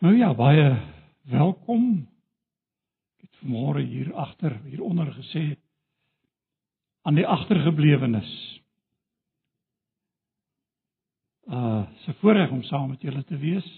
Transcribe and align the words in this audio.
Nou 0.00 0.16
ja, 0.16 0.30
baie 0.34 0.78
welkom. 1.28 2.06
Ek 3.20 3.26
het 3.26 3.40
vanmôre 3.42 3.82
hier 3.84 4.08
agter 4.16 4.54
hieronder 4.64 5.10
gesê 5.12 5.42
aan 7.04 7.18
die 7.18 7.26
agtergeblewenes. 7.28 8.30
Uh, 11.52 11.84
se 12.06 12.16
voorreg 12.22 12.48
om 12.48 12.62
saam 12.64 12.88
met 12.94 13.04
julle 13.04 13.20
te 13.28 13.36
wees. 13.44 13.68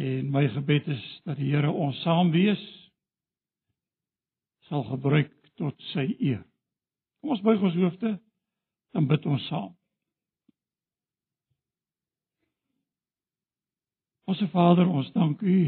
En 0.00 0.32
my 0.32 0.46
gebed 0.56 0.88
is 0.96 1.04
dat 1.28 1.36
die 1.36 1.52
Here 1.52 1.68
ons 1.68 2.00
saam 2.08 2.32
wees 2.32 2.64
sal 4.70 4.88
gebruik 4.88 5.36
tot 5.60 5.76
sy 5.92 6.08
eer. 6.16 6.40
Kom 7.20 7.36
ons 7.36 7.44
buig 7.44 7.60
ons 7.60 7.76
hoofde 7.84 8.16
dan 8.96 9.12
bid 9.12 9.28
ons 9.28 9.44
saam. 9.52 9.74
Onse 14.24 14.48
Vader, 14.48 14.88
ons 14.88 15.10
dank 15.12 15.42
U 15.42 15.58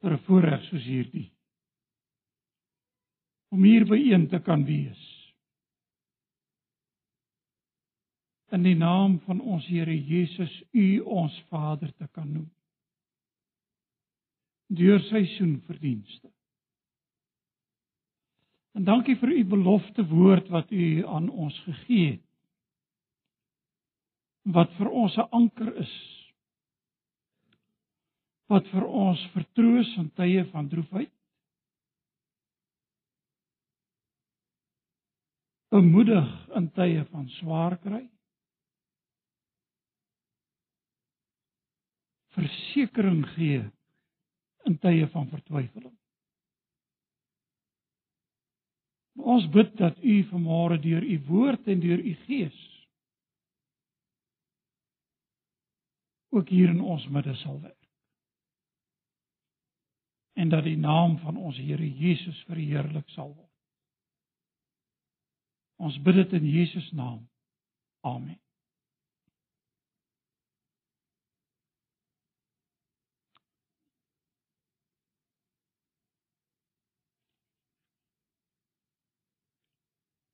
vir 0.00 0.12
'n 0.12 0.24
voorreg 0.26 0.64
soos 0.68 0.84
hierdie 0.84 1.30
om 3.54 3.62
hier 3.62 3.84
byeen 3.86 4.28
te 4.28 4.40
kan 4.42 4.64
wees. 4.66 5.02
In 8.50 8.62
die 8.66 8.74
naam 8.74 9.20
van 9.26 9.40
ons 9.40 9.66
Here 9.66 9.94
Jesus, 9.94 10.62
U 10.72 11.00
ons 11.00 11.36
Vader 11.48 11.92
te 11.94 12.08
kan 12.12 12.32
noem. 12.32 12.50
Deur 14.66 14.98
seun 15.06 15.60
verdienste. 15.66 16.30
En 18.74 18.84
dankie 18.84 19.14
vir 19.16 19.30
U 19.38 19.44
belofte 19.54 20.06
woord 20.10 20.50
wat 20.50 20.72
U 20.74 21.06
aan 21.06 21.30
ons 21.30 21.58
gegee 21.68 22.10
het. 22.16 22.26
Wat 24.42 24.74
vir 24.78 24.90
ons 24.90 25.16
'n 25.16 25.30
anker 25.30 25.76
is 25.76 26.23
wat 28.52 28.66
vir 28.72 28.84
ons 28.84 29.20
vertroos 29.32 29.90
in 30.00 30.10
tye 30.18 30.44
van 30.52 30.68
droefheid. 30.68 31.12
Bemoedig 35.74 36.28
in 36.58 36.68
tye 36.76 37.02
van 37.10 37.24
swaar 37.40 37.78
kry. 37.82 38.04
Versekering 42.36 43.24
gee 43.34 43.64
in 44.68 44.78
tye 44.82 45.08
van 45.12 45.26
vertwyfeling. 45.32 45.94
Ons 49.24 49.46
bid 49.54 49.72
dat 49.78 49.98
U 50.02 50.14
vanmôre 50.30 50.78
deur 50.82 51.02
U 51.02 51.18
woord 51.30 51.68
en 51.70 51.82
deur 51.82 52.00
U 52.02 52.14
Gees 52.26 52.60
ook 56.34 56.48
hier 56.50 56.72
in 56.74 56.80
ons 56.82 57.06
midde 57.14 57.34
sal 57.38 57.60
werk 57.62 57.83
en 60.34 60.48
dat 60.48 60.64
die 60.64 60.76
naam 60.76 61.18
van 61.18 61.36
ons 61.36 61.56
Here 61.56 61.94
Jesus 61.94 62.42
verheerlik 62.48 63.08
sal 63.08 63.34
word. 63.34 63.50
Ons 65.76 65.98
bid 66.02 66.14
dit 66.14 66.32
in 66.32 66.48
Jesus 66.48 66.90
naam. 66.92 67.28
Amen. 68.00 68.38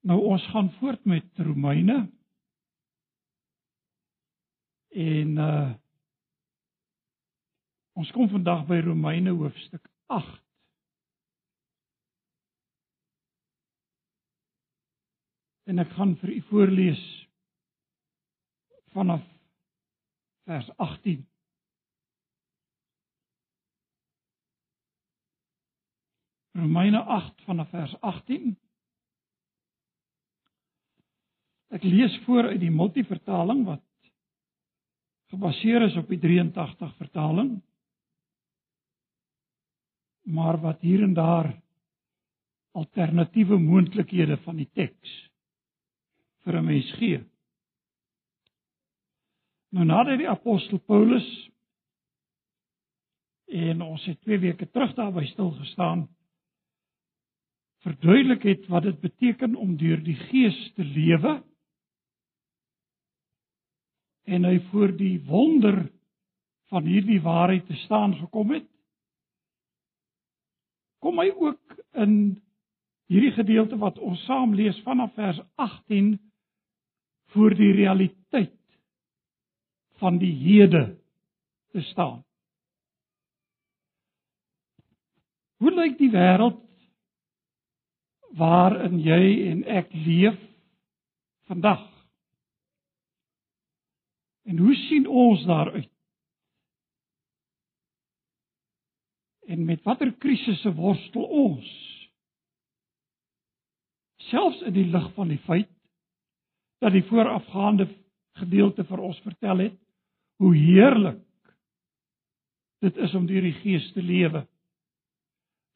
Nou 0.00 0.16
ons 0.32 0.46
gaan 0.50 0.72
voort 0.78 1.04
met 1.04 1.28
Romeine. 1.36 2.08
En 4.90 5.38
uh 5.38 5.70
Ons 8.00 8.10
kom 8.16 8.30
vandag 8.32 8.62
by 8.68 8.78
Romeine 8.80 9.32
hoofstuk 9.36 9.89
8. 10.10 10.42
En 15.70 15.78
ek 15.78 15.92
gaan 15.94 16.16
vir 16.18 16.32
u 16.34 16.40
voorlees 16.48 17.02
vanaf 18.90 19.22
vers 20.50 20.70
18. 20.76 21.22
Romeine 26.58 27.04
8 27.20 27.46
vanaf 27.46 27.70
vers 27.70 27.94
18. 28.00 28.58
Ek 31.70 31.86
lees 31.86 32.18
voor 32.26 32.50
uit 32.50 32.60
die 32.60 32.74
multivertaling 32.74 33.62
wat 33.68 33.86
gebaseer 35.30 35.86
is 35.86 35.94
op 35.96 36.10
die 36.10 36.18
83 36.18 36.96
vertaling 36.98 37.60
maar 40.30 40.60
wat 40.60 40.80
hier 40.80 41.02
en 41.02 41.14
daar 41.14 41.50
alternatiewe 42.72 43.58
moontlikhede 43.58 44.36
van 44.44 44.56
die 44.56 44.68
teks 44.74 45.16
vir 46.44 46.56
'n 46.58 46.64
mens 46.64 46.92
gee. 46.98 47.24
Nou 49.70 49.84
nadat 49.84 50.18
die 50.18 50.28
apostel 50.28 50.78
Paulus 50.78 51.50
en 53.46 53.82
ons 53.82 54.04
het 54.04 54.20
2 54.20 54.38
weke 54.38 54.70
terug 54.70 54.94
daarby 54.94 55.26
stil 55.26 55.50
gestaan 55.50 56.08
verduidelik 57.84 58.42
het 58.42 58.66
wat 58.66 58.82
dit 58.82 59.00
beteken 59.00 59.54
om 59.54 59.76
deur 59.76 60.02
die 60.04 60.16
gees 60.28 60.58
te 60.76 60.84
lewe 60.84 61.40
en 64.30 64.44
hy 64.44 64.58
voor 64.70 64.92
die 64.96 65.16
wonder 65.26 65.82
van 66.70 66.86
hierdie 66.86 67.20
waarheid 67.24 67.66
te 67.66 67.78
staan 67.86 68.14
gekom 68.20 68.52
het 68.54 68.69
kom 71.00 71.18
hy 71.20 71.30
ook 71.32 71.76
in 71.98 72.14
hierdie 73.10 73.32
gedeelte 73.34 73.78
wat 73.80 73.98
ons 73.98 74.22
saam 74.28 74.54
lees 74.54 74.78
vanaf 74.86 75.14
vers 75.18 75.40
18 75.58 76.14
voor 77.34 77.54
die 77.58 77.72
realiteit 77.72 78.56
van 80.00 80.18
die 80.18 80.32
hede 80.32 80.84
te 81.72 81.82
staan. 81.90 82.22
Hoe 85.60 85.72
lyk 85.74 85.98
die 85.98 86.10
wêreld 86.12 86.62
waarin 88.38 89.00
jy 89.02 89.24
en 89.50 89.64
ek 89.68 89.90
leef 89.92 90.38
vandag? 91.50 91.82
En 94.48 94.58
hoe 94.58 94.74
sien 94.86 95.06
ons 95.06 95.44
daaruit? 95.46 95.90
En 99.50 99.64
met 99.66 99.82
watter 99.82 100.12
krisisse 100.22 100.70
worstel 100.74 101.24
ons? 101.26 101.70
Selfs 104.30 104.62
in 104.68 104.76
die 104.76 104.86
lig 104.86 105.08
van 105.16 105.32
die 105.32 105.40
feit 105.46 105.70
dat 106.80 106.94
die 106.94 107.04
voorafgaande 107.08 107.88
gedeelte 108.38 108.86
vir 108.88 109.02
ons 109.10 109.18
vertel 109.26 109.64
het 109.66 109.78
hoe 110.40 110.54
heerlik 110.54 111.20
dit 112.80 112.96
is 112.96 113.14
om 113.14 113.26
deur 113.28 113.44
die 113.44 113.56
Gees 113.60 113.90
te 113.92 114.00
lewe, 114.00 114.46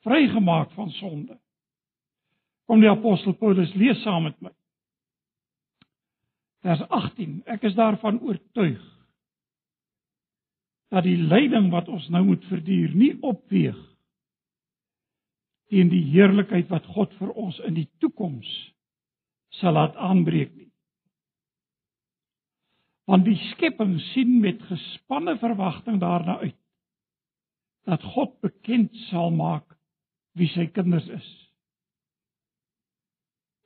vrygemaak 0.06 0.70
van 0.72 0.88
sonde. 0.96 1.36
Kom 2.64 2.80
die 2.80 2.88
apostel 2.88 3.34
Paulus 3.36 3.74
lees 3.76 4.00
saam 4.06 4.24
met 4.30 4.38
my. 4.40 4.52
Vers 6.64 6.80
18: 6.88 7.42
Ek 7.44 7.66
is 7.68 7.76
daarvan 7.76 8.22
oortuig 8.24 8.93
dat 10.94 11.06
die 11.06 11.18
lyding 11.18 11.72
wat 11.72 11.88
ons 11.90 12.06
nou 12.14 12.22
moet 12.28 12.44
verduur 12.46 12.92
nie 12.94 13.14
opweeg 13.26 13.78
teen 15.72 15.88
die 15.90 16.04
heerlikheid 16.12 16.68
wat 16.70 16.86
God 16.94 17.14
vir 17.18 17.32
ons 17.40 17.58
in 17.66 17.74
die 17.74 17.88
toekoms 18.02 18.50
sal 19.58 19.74
laat 19.74 19.96
aanbreek 19.98 20.52
nie. 20.54 20.68
Want 23.10 23.26
die 23.26 23.38
skepping 23.52 23.96
sien 24.12 24.36
met 24.42 24.62
gespanne 24.68 25.34
verwagting 25.40 25.98
daarna 26.02 26.38
uit 26.44 26.58
dat 27.88 28.04
God 28.14 28.36
bekend 28.44 28.94
sal 29.08 29.34
maak 29.34 29.66
wie 30.38 30.48
sy 30.54 30.68
kinders 30.72 31.08
is. 31.12 31.26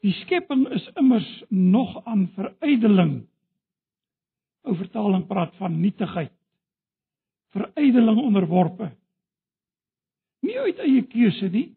Die 0.02 0.14
skepping 0.24 0.64
is 0.74 0.86
immers 0.98 1.28
nog 1.50 1.92
aan 2.06 2.26
verydeling. 2.34 3.14
Ou 4.66 4.74
vertaling 4.78 5.26
praat 5.30 5.54
van 5.60 5.78
nietigheid 5.82 6.34
verydeling 7.54 8.20
onderworpe. 8.20 8.90
Nie 10.46 10.58
uit 10.60 10.80
eie 10.84 11.02
keuse 11.10 11.48
nie, 11.52 11.68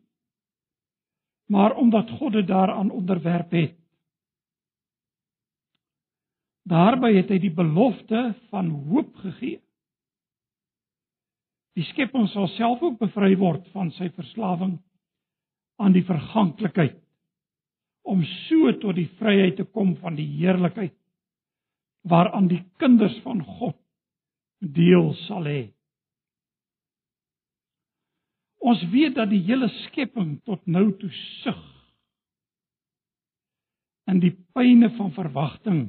maar 1.51 1.75
omdat 1.75 2.11
God 2.19 2.33
dit 2.33 2.47
daaraan 2.47 2.91
onderwerp 2.91 3.51
het. 3.51 3.75
Daarby 6.69 7.15
het 7.17 7.31
hy 7.33 7.39
die 7.41 7.53
belofte 7.53 8.21
van 8.51 8.69
hoop 8.87 9.15
gegee. 9.23 9.59
Die 11.75 11.87
skepping 11.89 12.27
sal 12.29 12.47
self 12.55 12.83
ook 12.83 12.99
bevry 12.99 13.33
word 13.39 13.67
van 13.73 13.89
sy 13.95 14.11
verslawing 14.15 14.77
aan 15.81 15.95
die 15.95 16.05
verganklikheid 16.05 16.99
om 18.11 18.23
so 18.47 18.71
tot 18.81 18.97
die 18.97 19.09
vryheid 19.19 19.57
te 19.59 19.65
kom 19.65 19.95
van 20.01 20.17
die 20.17 20.27
heerlikheid 20.39 20.95
waaraan 22.09 22.49
die 22.49 22.63
kinders 22.81 23.17
van 23.25 23.43
God 23.59 23.77
deel 24.61 25.13
sal 25.25 25.47
hê. 25.49 25.61
Ons 28.61 28.83
weet 28.93 29.15
dat 29.17 29.31
die 29.31 29.41
hele 29.47 29.69
skepping 29.87 30.35
tot 30.45 30.61
nou 30.69 30.91
toe 31.01 31.09
sug 31.41 31.61
in 34.11 34.19
die 34.21 34.33
pyne 34.53 34.91
van 34.97 35.13
verwagting. 35.15 35.81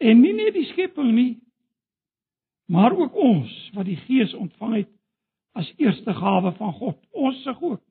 En 0.00 0.22
nie 0.22 0.32
net 0.34 0.54
die 0.56 0.66
skepping 0.72 1.12
nie, 1.14 1.32
maar 2.70 2.94
ook 2.96 3.14
ons 3.14 3.52
wat 3.76 3.86
die 3.86 3.98
Gees 4.06 4.34
ontvang 4.34 4.80
het 4.80 4.90
as 5.58 5.70
eerste 5.82 6.14
gawe 6.14 6.52
van 6.56 6.72
God. 6.78 6.98
Ons 7.10 7.42
sug 7.44 7.62
ook. 7.62 7.82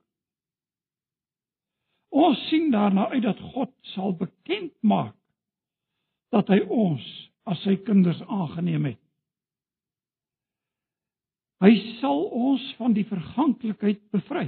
Ons 2.09 2.39
sien 2.49 2.71
daarna 2.73 3.09
uit 3.13 3.23
dat 3.23 3.39
God 3.53 3.71
sal 3.93 4.15
bekend 4.17 4.73
maak 4.81 5.15
dat 6.33 6.49
hy 6.49 6.59
ons 6.65 7.05
as 7.49 7.61
sy 7.65 7.75
kinders 7.85 8.19
aangeneem 8.27 8.91
het. 8.91 9.01
Hy 11.59 11.73
sal 11.99 12.23
ons 12.31 12.63
van 12.79 12.95
die 12.95 13.05
verganklikheid 13.07 14.01
bevry. 14.13 14.47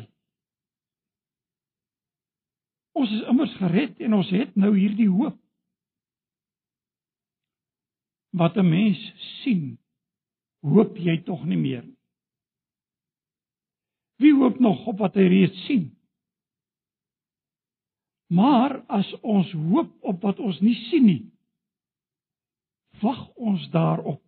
Ons 2.95 3.11
is 3.15 3.23
immers 3.31 3.53
gered 3.59 3.99
en 4.03 4.15
ons 4.19 4.31
het 4.35 4.55
nou 4.59 4.71
hierdie 4.75 5.09
hoop. 5.11 5.37
Wat 8.31 8.57
'n 8.57 8.69
mens 8.69 8.99
sien, 9.43 9.77
hoop 10.63 10.95
jy 10.97 11.17
tog 11.23 11.43
nie 11.43 11.57
meer 11.57 11.83
nie. 11.83 11.97
Wie 14.21 14.33
hoop 14.33 14.59
nog 14.59 14.85
op 14.87 14.99
wat 15.01 15.15
hy 15.15 15.27
reeds 15.27 15.65
sien? 15.65 15.89
Maar 18.31 18.85
as 18.87 19.09
ons 19.21 19.51
hoop 19.51 19.91
op 20.01 20.21
wat 20.21 20.39
ons 20.39 20.59
nie 20.61 20.75
sien 20.89 21.05
nie, 21.05 21.31
wag 23.01 23.27
ons 23.35 23.69
daarop 23.73 24.21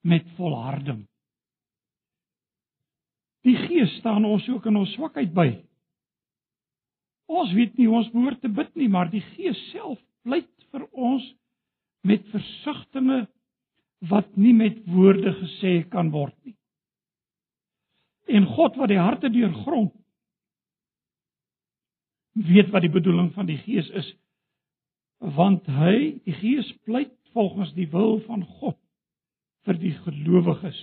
met 0.00 0.28
volharding. 0.36 1.11
Die 3.46 3.56
Gees 3.58 3.96
staan 3.98 4.24
ons 4.24 4.46
ook 4.48 4.66
in 4.70 4.78
ons 4.78 4.92
swakheid 4.94 5.32
by. 5.34 5.48
Ons 7.32 7.52
weet 7.56 7.78
nie 7.78 7.88
ons 7.90 8.10
behoort 8.12 8.40
te 8.42 8.50
bid 8.52 8.70
nie, 8.78 8.88
maar 8.92 9.10
die 9.10 9.24
Gees 9.34 9.58
self 9.70 9.98
pleit 10.22 10.50
vir 10.70 10.86
ons 10.92 11.24
met 12.06 12.24
versigtings 12.32 13.28
wat 14.10 14.36
nie 14.36 14.54
met 14.54 14.80
woorde 14.90 15.30
gesê 15.38 15.74
kan 15.90 16.10
word 16.10 16.34
nie. 16.46 16.56
En 18.26 18.46
God 18.54 18.78
wat 18.80 18.90
die 18.90 18.98
harte 18.98 19.30
deurgrond 19.30 19.94
weet 22.32 22.70
wat 22.72 22.82
die 22.82 22.92
bedoeling 22.92 23.30
van 23.34 23.46
die 23.46 23.60
Gees 23.62 23.90
is 23.98 24.08
want 25.22 25.68
hy 25.70 26.18
die 26.26 26.34
Gees 26.34 26.72
pleit 26.86 27.14
volgens 27.36 27.70
die 27.76 27.86
wil 27.92 28.18
van 28.26 28.42
God 28.58 28.78
vir 29.62 29.78
die 29.78 29.92
gelowiges. 30.02 30.80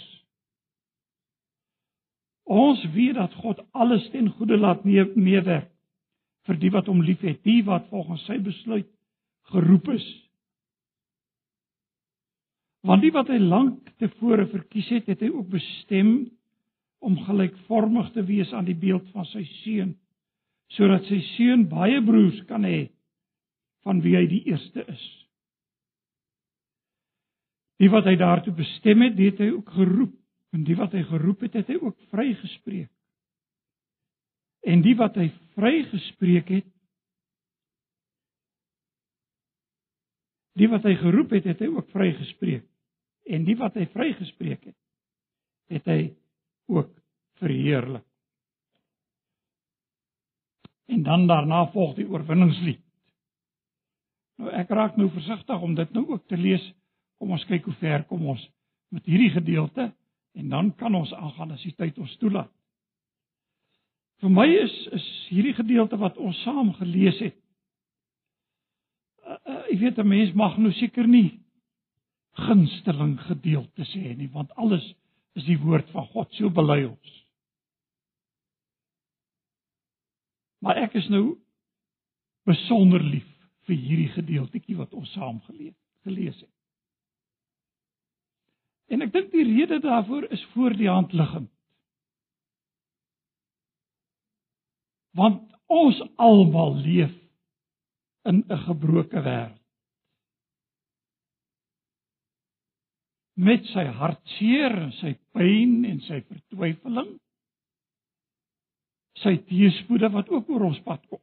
Ons 2.50 2.82
weet 2.96 3.18
dat 3.20 3.34
God 3.44 3.62
alles 3.78 4.08
ten 4.10 4.32
goeie 4.34 4.58
laat 4.58 4.86
meewerk 4.86 5.70
vir 6.50 6.58
die 6.58 6.72
wat 6.74 6.88
hom 6.90 7.04
liefhet, 7.06 7.44
die 7.46 7.62
wat 7.68 7.86
volgens 7.92 8.24
sy 8.26 8.40
besluit 8.42 8.88
geroep 9.54 9.92
is. 9.94 10.08
Want 12.88 13.04
die 13.04 13.14
wat 13.14 13.30
hy 13.30 13.38
lank 13.44 13.92
tevore 14.02 14.48
verkies 14.50 14.90
het, 14.96 15.10
het 15.12 15.22
hy 15.22 15.30
ook 15.30 15.50
bestem 15.52 16.14
om 17.06 17.18
gelykvormig 17.28 18.10
te 18.16 18.24
wees 18.26 18.52
aan 18.56 18.68
die 18.68 18.78
beeld 18.78 19.06
van 19.14 19.28
sy 19.30 19.44
seun, 19.60 19.94
sodat 20.74 21.06
sy 21.10 21.20
seun 21.36 21.68
baie 21.70 22.00
broers 22.06 22.40
kan 22.50 22.66
hê 22.68 22.88
van 23.86 24.02
wie 24.04 24.16
hy 24.18 24.26
die 24.32 24.42
eerste 24.50 24.84
is. 24.90 25.06
Die 27.80 27.92
wat 27.92 28.10
hy 28.10 28.18
daartoe 28.20 28.56
bestem 28.58 29.06
het, 29.06 29.20
het 29.20 29.40
hy 29.40 29.54
ook 29.54 29.70
geroep, 29.78 30.16
en 30.56 30.64
die 30.66 30.76
wat 30.78 30.96
hy 30.98 31.04
geroep 31.06 31.46
het, 31.46 31.60
het 31.60 31.70
hy 31.70 31.78
ook 31.82 31.98
vrygespreek. 32.10 32.90
En 34.66 34.82
die 34.84 34.96
wat 35.00 35.16
hy 35.20 35.30
vrygespreek 35.56 36.50
het, 36.52 36.68
die 40.60 40.68
wat 40.68 40.84
hy 40.84 40.96
geroep 41.00 41.32
het, 41.38 41.48
het 41.48 41.62
hy 41.64 41.70
ook 41.72 41.88
vrygespreek. 41.94 42.66
En 43.30 43.46
die 43.48 43.56
wat 43.60 43.78
hy 43.80 43.86
vrygespreek 43.94 44.66
het, 44.72 44.78
het 45.70 45.88
hy 45.88 46.00
ook 46.74 46.92
verheerlik. 47.40 48.04
En 50.90 51.04
dan 51.06 51.28
daarna 51.30 51.68
volg 51.72 51.96
die 52.00 52.08
oorwinningslied. 52.10 52.82
Nou 54.42 54.52
ek 54.56 54.72
raak 54.74 54.98
nou 54.98 55.10
versigtig 55.14 55.62
om 55.62 55.76
dit 55.78 55.92
nou 55.94 56.06
ook 56.16 56.26
te 56.28 56.38
lees. 56.40 56.64
Kom 57.22 57.36
ons 57.36 57.46
kyk 57.46 57.68
hoe 57.70 57.76
ver 57.80 58.06
kom 58.10 58.26
ons 58.34 58.44
met 58.90 59.06
hierdie 59.06 59.30
gedeelte 59.36 59.92
en 60.40 60.50
dan 60.50 60.72
kan 60.80 60.96
ons 60.96 61.12
aangaan 61.14 61.52
as 61.56 61.64
die 61.68 61.76
tyd 61.76 61.98
ons 62.00 62.16
toelaat. 62.22 62.52
Vir 64.20 64.32
my 64.36 64.48
is 64.52 64.76
is 64.96 65.06
hierdie 65.30 65.56
gedeelte 65.56 66.00
wat 66.00 66.18
ons 66.20 66.40
saam 66.44 66.74
gelees 66.80 67.20
het. 67.24 67.38
Uh, 69.24 69.38
uh, 69.38 69.62
ek 69.72 69.80
weet 69.84 70.00
'n 70.00 70.08
mens 70.08 70.34
mag 70.34 70.58
nou 70.58 70.72
seker 70.74 71.08
nie 71.08 71.40
gunsteling 72.40 73.18
gedeelte 73.28 73.86
sê 73.92 74.16
nie, 74.16 74.30
want 74.32 74.52
alles 74.56 74.86
is 75.36 75.46
die 75.46 75.60
woord 75.60 75.90
van 75.92 76.08
God, 76.14 76.32
so 76.34 76.50
bely 76.50 76.84
ons. 76.86 77.16
Maar 80.60 80.84
ek 80.86 80.96
is 81.00 81.08
nou 81.10 81.40
besonder 82.50 83.04
lief 83.04 83.28
vir 83.68 83.76
hierdie 83.76 84.12
gedeeltjie 84.16 84.78
wat 84.80 84.94
ons 84.94 85.12
saam 85.14 85.40
gelees 85.48 85.76
gelees 86.08 86.38
het. 86.40 86.59
En 88.90 89.06
ek 89.06 89.14
dink 89.14 89.32
die 89.32 89.46
rede 89.46 89.80
daarvoor 89.80 90.30
is 90.34 90.44
voor 90.54 90.74
die 90.78 90.90
hand 90.90 91.14
liggend. 91.14 91.50
want 95.20 95.42
ons 95.70 96.02
almal 96.18 96.76
leef 96.84 97.14
in 98.30 98.44
'n 98.48 98.62
gebroke 98.66 99.22
wêreld. 99.22 99.58
Met 103.34 103.66
sy 103.66 103.86
hartseer 103.86 104.76
en 104.84 104.92
sy 104.92 105.14
pyn 105.32 105.86
en 105.86 106.00
sy 106.02 106.20
vertwyfeling, 106.28 107.14
sy 109.24 109.38
teëspoede 109.48 110.10
wat 110.12 110.30
ook 110.30 110.50
oor 110.50 110.68
ons 110.72 110.82
pad 110.84 111.06
kom. 111.08 111.22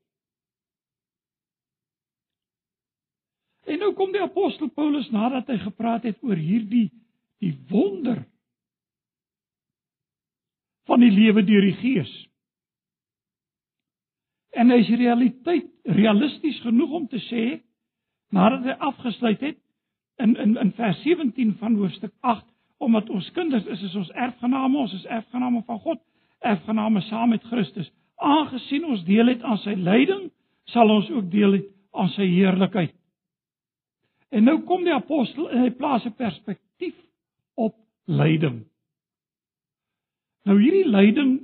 En 3.67 3.79
nou 3.79 3.93
kom 3.95 4.13
die 4.13 4.23
apostel 4.23 4.69
Paulus 4.69 5.11
nadat 5.11 5.49
hy 5.49 5.59
gepraat 5.59 6.03
het 6.03 6.23
oor 6.23 6.37
hierdie 6.37 6.91
die 7.43 7.55
wonder 7.69 8.25
van 10.87 11.03
die 11.03 11.11
lewe 11.11 11.45
deur 11.45 11.67
die 11.67 11.77
Gees. 11.81 12.13
En 14.57 14.71
hy 14.73 14.81
is 14.81 14.93
realiteit 14.97 15.69
realisties 15.97 16.61
genoeg 16.65 16.93
om 17.01 17.07
te 17.11 17.21
sê 17.29 17.45
nadat 18.35 18.65
hy 18.67 18.77
afgesluit 18.89 19.43
het 19.45 19.59
in 20.23 20.37
in 20.43 20.57
in 20.57 20.73
vers 20.79 21.03
17 21.03 21.57
van 21.61 21.77
hoofstuk 21.77 22.13
8 22.21 22.47
omdat 22.83 23.11
ons 23.11 23.31
kinders 23.37 23.67
is 23.67 23.83
is 23.83 23.95
ons 23.95 24.11
erfgename 24.11 24.79
ons 24.79 24.95
is 24.95 25.05
erfgename 25.05 25.63
van 25.67 25.79
God 25.85 26.01
erfgename 26.41 27.01
saam 27.01 27.29
met 27.29 27.45
Christus. 27.51 27.91
Aangesien 28.17 28.85
ons 28.85 29.05
deel 29.05 29.27
het 29.27 29.43
aan 29.43 29.59
sy 29.59 29.75
lyding 29.75 30.31
sal 30.73 30.91
ons 30.91 31.11
ook 31.11 31.31
deel 31.31 31.59
het 31.59 31.69
aan 31.97 32.09
sy 32.15 32.27
heerlikheid. 32.29 32.95
En 34.31 34.45
nou 34.45 34.59
kom 34.69 34.85
die 34.85 34.95
apostel 34.95 35.51
en 35.51 35.63
hy 35.63 35.71
plaas 35.71 36.05
'n 36.07 36.17
perspektief 36.17 36.95
op 37.57 37.75
lyding 38.07 38.63
nou 40.47 40.59
hierdie 40.61 40.89
lyding 40.89 41.37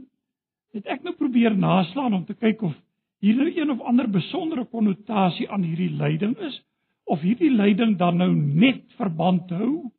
het 0.76 0.88
ek 0.88 1.02
nou 1.04 1.14
probeer 1.19 1.57
naslaan 1.57 2.14
om 2.14 2.26
te 2.28 2.37
kyk 2.38 2.62
of 2.69 2.76
hier 3.23 3.38
nou 3.38 3.49
een 3.50 3.71
of 3.71 3.83
ander 3.87 4.09
besondere 4.11 4.64
konnotasie 4.71 5.49
aan 5.50 5.66
hierdie 5.66 5.92
lyding 5.97 6.37
is 6.49 6.61
of 7.04 7.21
hierdie 7.21 7.52
lyding 7.52 7.97
dan 7.99 8.21
nou 8.23 8.31
net 8.35 8.85
verband 9.00 9.50
hou 9.50 9.90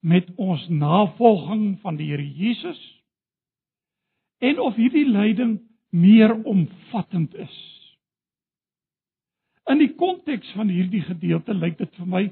met 0.00 0.28
ons 0.40 0.62
navolging 0.68 1.78
van 1.80 1.98
die 2.00 2.08
Here 2.10 2.24
Jesus 2.24 2.80
en 4.40 4.60
of 4.60 4.76
hierdie 4.80 5.06
lyding 5.08 5.58
meer 5.90 6.32
omvattend 6.48 7.34
is. 7.34 7.56
In 9.68 9.82
die 9.82 9.92
konteks 9.94 10.48
van 10.56 10.70
hierdie 10.72 11.02
gedeelte 11.04 11.54
lyk 11.54 11.76
dit 11.78 11.98
vir 11.98 12.08
my 12.08 12.22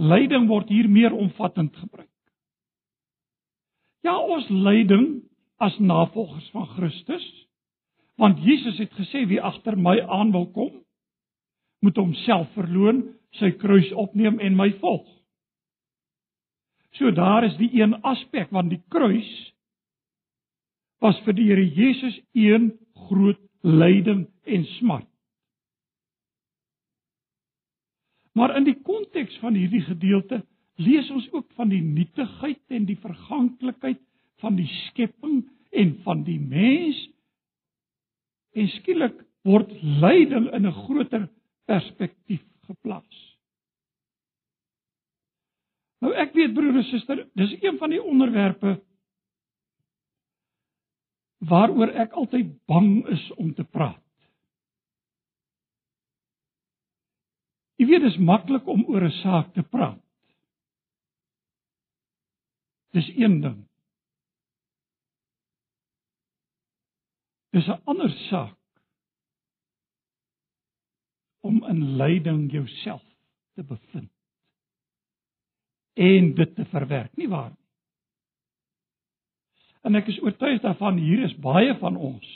lyding 0.00 0.48
word 0.48 0.70
hier 0.72 0.88
meer 0.88 1.12
omvattend 1.12 1.76
gebruik. 1.76 2.08
Ja, 4.08 4.16
ons 4.16 4.48
lyding 4.48 5.20
as 5.60 5.76
navolgers 5.84 6.48
van 6.54 6.64
Christus 6.78 7.26
Want 8.18 8.40
Jesus 8.42 8.78
het 8.82 8.90
gesê 8.98 9.22
wie 9.30 9.38
agter 9.38 9.76
my 9.78 10.00
aan 10.02 10.32
wil 10.34 10.48
kom, 10.50 10.72
moet 11.86 11.96
homself 11.96 12.50
verloon, 12.58 13.04
sy 13.38 13.52
kruis 13.60 13.92
opneem 13.94 14.40
en 14.42 14.56
my 14.58 14.72
volg. 14.80 15.06
So 16.98 17.12
daar 17.14 17.46
is 17.46 17.54
die 17.60 17.70
een 17.78 17.94
aspek 18.02 18.50
want 18.50 18.72
die 18.74 18.82
kruis 18.90 19.28
was 21.04 21.20
vir 21.22 21.36
die 21.38 21.46
Here 21.46 21.62
Jesus 21.62 22.16
een 22.34 22.72
groot 23.06 23.38
lyding 23.62 24.26
en 24.42 24.64
smart. 24.80 25.06
Maar 28.34 28.56
in 28.58 28.66
die 28.66 28.78
konteks 28.82 29.38
van 29.44 29.54
hierdie 29.54 29.84
gedeelte 29.86 30.40
lees 30.78 31.10
ons 31.10 31.26
ook 31.34 31.46
van 31.58 31.70
die 31.72 31.82
nietigheid 31.82 32.60
en 32.74 32.86
die 32.86 32.98
verganklikheid 33.02 34.00
van 34.42 34.58
die 34.58 34.68
skepping 34.88 35.42
en 35.74 35.94
van 36.04 36.22
die 36.26 36.38
mens. 36.40 36.98
En 38.54 38.70
skielik 38.78 39.16
word 39.46 39.72
lyding 39.82 40.50
in 40.54 40.66
'n 40.66 40.78
groter 40.84 41.28
perspektief 41.66 42.44
geplaas. 42.66 43.24
Nou 46.00 46.12
ek 46.14 46.34
weet 46.34 46.54
broer 46.54 46.76
en 46.76 46.84
suster, 46.84 47.26
dis 47.34 47.56
een 47.62 47.78
van 47.78 47.90
die 47.90 48.02
onderwerpe 48.02 48.78
waaroor 51.38 51.88
ek 51.88 52.12
altyd 52.12 52.66
bang 52.66 53.06
is 53.14 53.30
om 53.36 53.54
te 53.54 53.64
praat. 53.64 54.02
Jy 57.78 57.86
weet 57.86 58.02
dit 58.02 58.12
is 58.12 58.18
maklik 58.18 58.66
om 58.66 58.84
oor 58.90 59.04
'n 59.06 59.18
saak 59.22 59.54
te 59.54 59.62
praat. 59.62 60.07
Dis 62.96 63.08
een 63.16 63.40
ding. 63.40 63.66
Dis 67.50 67.66
'n 67.66 67.80
ander 67.84 68.10
saak 68.10 68.56
om 71.40 71.64
in 71.64 71.96
lyding 71.96 72.52
jouself 72.52 73.04
te 73.54 73.62
bevind 73.62 74.12
en 75.94 76.34
dit 76.34 76.54
te 76.54 76.64
verwerk, 76.64 77.16
nie 77.16 77.28
waar 77.28 77.50
nie? 77.50 77.68
En 79.82 79.94
ek 79.94 80.10
is 80.12 80.20
oortuig 80.22 80.60
daarvan 80.62 80.98
hier 81.00 81.24
is 81.26 81.34
baie 81.42 81.74
van 81.80 81.96
ons 81.96 82.28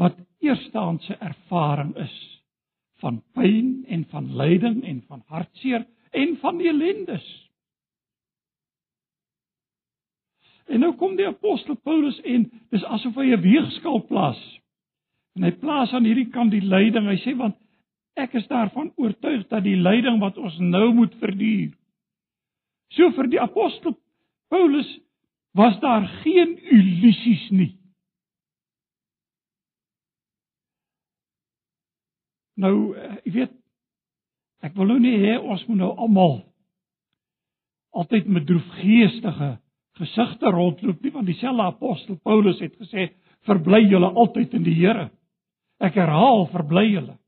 wat 0.00 0.16
eerstehandse 0.42 1.14
ervaring 1.20 1.92
is 2.00 2.14
van 3.02 3.20
pyn 3.36 3.84
en 3.92 4.04
van 4.10 4.30
lyding 4.36 4.80
en 4.88 5.02
van 5.06 5.22
hartseer 5.26 5.84
en 6.10 6.36
van 6.40 6.60
ellendes. 6.60 7.26
En 10.72 10.80
nou 10.80 10.94
kom 10.96 11.18
die 11.18 11.28
apostel 11.28 11.76
Paulus 11.84 12.16
en 12.24 12.46
dis 12.72 12.84
asof 12.96 13.18
hy 13.20 13.34
'n 13.34 13.42
weegskaal 13.44 14.06
plaas. 14.08 14.40
En 15.36 15.44
hy 15.44 15.52
plaas 15.52 15.92
aan 15.92 16.04
hierdie 16.08 16.30
kant 16.32 16.50
die 16.50 16.64
lyding. 16.64 17.08
Hy 17.08 17.18
sê 17.20 17.36
want 17.36 17.56
ek 18.16 18.34
is 18.34 18.48
daarvan 18.48 18.92
oortuig 18.96 19.46
dat 19.48 19.64
die 19.64 19.76
lyding 19.76 20.20
wat 20.20 20.38
ons 20.38 20.58
nou 20.58 20.92
moet 20.94 21.14
verduur. 21.20 21.72
So 22.92 23.10
vir 23.10 23.28
die 23.28 23.40
apostel 23.40 23.96
Paulus 24.48 24.88
was 25.52 25.78
daar 25.80 26.06
geen 26.22 26.58
illusies 26.58 27.50
nie. 27.50 27.78
Nou, 32.54 32.94
eh, 32.96 33.16
jy 33.24 33.32
weet, 33.32 33.52
ek 34.60 34.74
wil 34.76 34.86
nou 34.86 34.98
nie 35.00 35.16
hê 35.18 35.38
ons 35.40 35.66
moet 35.66 35.76
nou 35.76 35.96
almal 35.96 36.42
altyd 37.92 38.28
met 38.28 38.46
droefgeestige 38.46 39.58
gesigte 40.00 40.50
rondloop 40.50 41.02
nie, 41.02 41.12
want 41.12 41.26
dieselfde 41.26 41.62
apostel 41.62 42.16
Paulus 42.22 42.60
het 42.60 42.74
gesê, 42.80 43.10
"Verbly 43.46 43.88
julle 43.88 44.12
altyd 44.12 44.54
in 44.54 44.62
die 44.62 44.74
Here." 44.74 45.10
Ek 45.80 45.94
herhaal, 45.94 46.46
verbly 46.52 46.86
julle. 46.92 47.18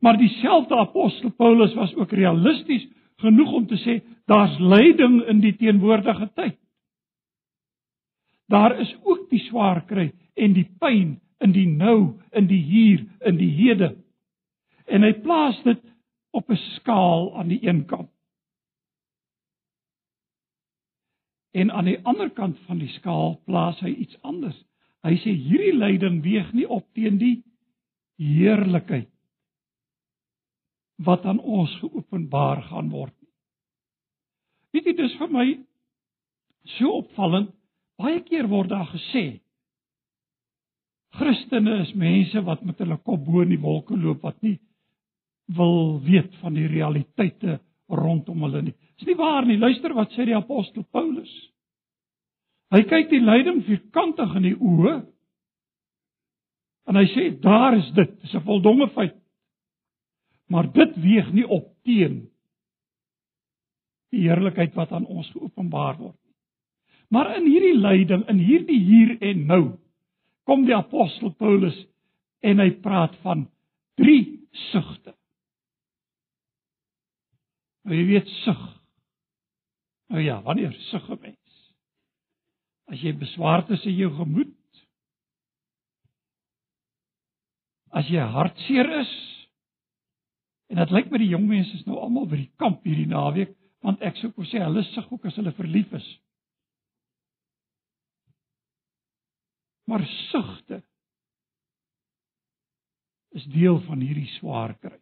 Maar 0.00 0.16
dieselfde 0.16 0.76
apostel 0.76 1.30
Paulus 1.30 1.74
was 1.74 1.94
ook 1.94 2.12
realisties 2.12 2.88
genoeg 3.20 3.52
om 3.52 3.66
te 3.66 3.76
sê 3.76 4.00
daar's 4.30 4.56
lyding 4.58 5.20
in 5.28 5.40
die 5.40 5.56
teenwoordige 5.56 6.30
tyd. 6.34 6.56
Daar 8.48 8.78
is 8.80 8.94
ook 9.02 9.28
die 9.30 9.42
swaar 9.48 9.84
kry 9.86 10.10
en 10.34 10.54
die 10.56 10.66
pyn 10.78 11.18
in 11.40 11.52
die 11.52 11.68
nou, 11.68 12.16
in 12.32 12.46
die 12.46 12.62
hier, 12.62 13.04
in 13.26 13.36
die 13.36 13.50
hede. 13.56 13.94
En 14.86 15.04
hy 15.06 15.12
plaas 15.22 15.60
dit 15.64 15.80
op 16.32 16.50
'n 16.50 16.56
skaal 16.76 17.36
aan 17.36 17.48
die 17.48 17.60
een 17.66 17.84
kant. 17.86 18.10
En 21.52 21.70
aan 21.70 21.88
die 21.90 21.98
ander 22.06 22.30
kant 22.30 22.58
van 22.68 22.78
die 22.78 22.90
skaal 22.94 23.40
plaas 23.46 23.80
hy 23.82 23.90
iets 24.04 24.18
anders. 24.22 24.56
Hy 25.02 25.16
sê 25.22 25.32
hierdie 25.34 25.74
lyding 25.74 26.20
weeg 26.22 26.52
nie 26.54 26.66
op 26.68 26.86
teen 26.94 27.18
die 27.18 27.40
heerlikheid 28.20 29.08
wat 31.00 31.24
aan 31.24 31.40
ons 31.40 31.72
geopenbaar 31.80 32.60
gaan 32.68 32.90
word 32.92 33.14
nie. 33.16 33.30
Weet 34.74 34.90
jy 34.90 34.96
dis 34.98 35.14
vir 35.16 35.30
my 35.32 35.46
so 36.76 36.98
opvallend. 37.00 37.54
Baie 38.00 38.20
keer 38.24 38.48
word 38.48 38.70
daar 38.72 38.88
gesê 38.92 39.40
Christene 41.16 41.80
is 41.82 41.94
mense 41.98 42.40
wat 42.46 42.62
met 42.64 42.78
hulle 42.80 43.00
kop 43.02 43.24
bo 43.26 43.42
in 43.42 43.50
die 43.52 43.60
wolke 43.60 43.96
loop 43.98 44.22
wat 44.24 44.38
nie 44.46 44.58
wil 45.56 45.98
weet 46.04 46.36
van 46.40 46.54
die 46.54 46.68
realiteite 46.70 47.58
rondom 47.96 48.42
hulle 48.46 48.62
nie. 48.62 48.74
Dis 48.98 49.08
nie 49.08 49.18
waar 49.18 49.46
nie. 49.46 49.58
Luister 49.58 49.94
wat 49.96 50.12
sê 50.14 50.26
die 50.28 50.36
apostel 50.36 50.84
Paulus. 50.92 51.30
Hy 52.70 52.84
kyk 52.86 53.08
die 53.10 53.22
lyding 53.22 53.64
vierkantig 53.66 54.36
in 54.38 54.46
die 54.46 54.56
oë 54.56 55.00
en 56.90 56.98
hy 56.98 57.06
sê 57.12 57.28
daar 57.42 57.76
is 57.78 57.90
dit, 57.94 58.10
dis 58.22 58.34
'n 58.34 58.46
voldomme 58.46 58.88
feit. 58.94 59.16
Maar 60.48 60.72
dit 60.72 60.96
weeg 61.02 61.32
nie 61.32 61.46
op 61.46 61.66
teen 61.84 62.30
die 64.10 64.26
heerlikheid 64.26 64.74
wat 64.74 64.92
aan 64.92 65.06
ons 65.06 65.30
geopenbaar 65.30 65.98
word 65.98 66.16
nie. 66.24 66.34
Maar 67.10 67.36
in 67.36 67.46
hierdie 67.46 67.78
lyding, 67.78 68.28
in 68.28 68.38
hierdie 68.38 68.80
hier 68.80 69.16
en 69.20 69.46
nou, 69.46 69.62
kom 70.46 70.64
die 70.66 70.74
apostel 70.74 71.30
Paulus 71.30 71.76
en 72.42 72.58
hy 72.58 72.70
praat 72.82 73.14
van 73.22 73.48
drie 74.00 74.46
sugte. 74.70 75.14
Nou 77.88 77.96
jy 77.96 78.06
weet 78.06 78.28
sug. 78.44 78.60
Nou 80.10 80.22
ja, 80.22 80.40
wanneer 80.42 80.72
sug 80.90 81.08
'n 81.10 81.20
mens? 81.20 81.72
As 82.90 83.00
jy 83.00 83.12
beswaard 83.12 83.70
is 83.70 83.84
in 83.84 83.96
jou 83.96 84.10
gemoed, 84.16 84.56
as 87.90 88.06
jy 88.08 88.18
hartseer 88.18 88.90
is, 89.00 89.30
En 90.70 90.78
dit 90.78 90.92
lyk 90.94 91.08
my 91.10 91.18
die 91.18 91.32
jong 91.32 91.48
mense 91.50 91.74
is 91.74 91.86
nou 91.86 91.98
almal 91.98 92.28
by 92.30 92.38
die 92.44 92.52
kamp 92.62 92.84
hierdie 92.86 93.08
naweek, 93.10 93.56
want 93.82 94.02
ek 94.06 94.20
sou 94.20 94.30
sê 94.46 94.62
hulle 94.62 94.84
sug 94.92 95.08
ook 95.10 95.26
as 95.26 95.38
hulle 95.40 95.52
verlief 95.56 95.90
is. 95.98 96.06
Maar 99.90 100.06
sugte 100.30 100.78
is 103.34 103.46
deel 103.50 103.80
van 103.88 104.02
hierdie 104.04 104.28
swaar 104.36 104.76
kry. 104.78 104.99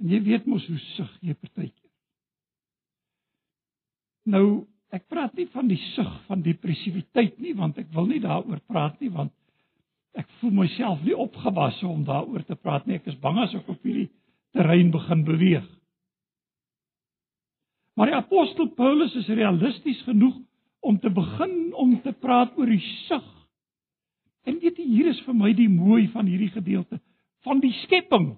En 0.00 0.08
jy 0.08 0.20
weet 0.24 0.46
mos 0.48 0.66
hoe 0.68 0.78
sug 0.94 1.10
jy 1.24 1.34
partykeer. 1.36 1.90
Nou, 4.30 4.44
ek 4.94 5.06
praat 5.12 5.34
nie 5.38 5.46
van 5.52 5.68
die 5.70 5.80
sug 5.92 6.10
van 6.28 6.42
depressiwiteit 6.44 7.38
nie, 7.40 7.52
want 7.56 7.78
ek 7.80 7.90
wil 7.94 8.08
nie 8.10 8.20
daaroor 8.22 8.60
praat 8.68 8.98
nie, 9.00 9.10
want 9.12 9.34
ek 10.18 10.26
voel 10.40 10.54
myself 10.64 11.02
nie 11.06 11.14
opgewasse 11.14 11.86
om 11.86 12.02
daaroor 12.06 12.42
te 12.46 12.56
praat 12.58 12.86
nie. 12.86 12.98
Ek 12.98 13.06
is 13.12 13.18
bang 13.22 13.38
as 13.44 13.54
ek 13.54 13.68
op 13.70 13.84
hierdie 13.86 14.08
terrein 14.56 14.90
begin 14.90 15.24
beweeg. 15.26 15.68
Maar 17.94 18.10
die 18.10 18.18
apostel 18.18 18.70
Paulus 18.74 19.14
is 19.20 19.28
realisties 19.28 20.00
genoeg 20.06 20.38
om 20.80 20.98
te 20.98 21.10
begin 21.12 21.74
om 21.76 21.94
te 22.02 22.12
praat 22.16 22.56
oor 22.58 22.70
die 22.70 22.82
sug. 23.06 23.26
En 24.48 24.56
weet 24.62 24.78
jy, 24.80 24.86
hier 24.88 25.10
is 25.12 25.20
vir 25.26 25.36
my 25.36 25.52
die 25.54 25.68
mooi 25.68 26.06
van 26.14 26.28
hierdie 26.30 26.52
gedeelte 26.54 27.00
van 27.44 27.60
die 27.60 27.72
skepping. 27.84 28.34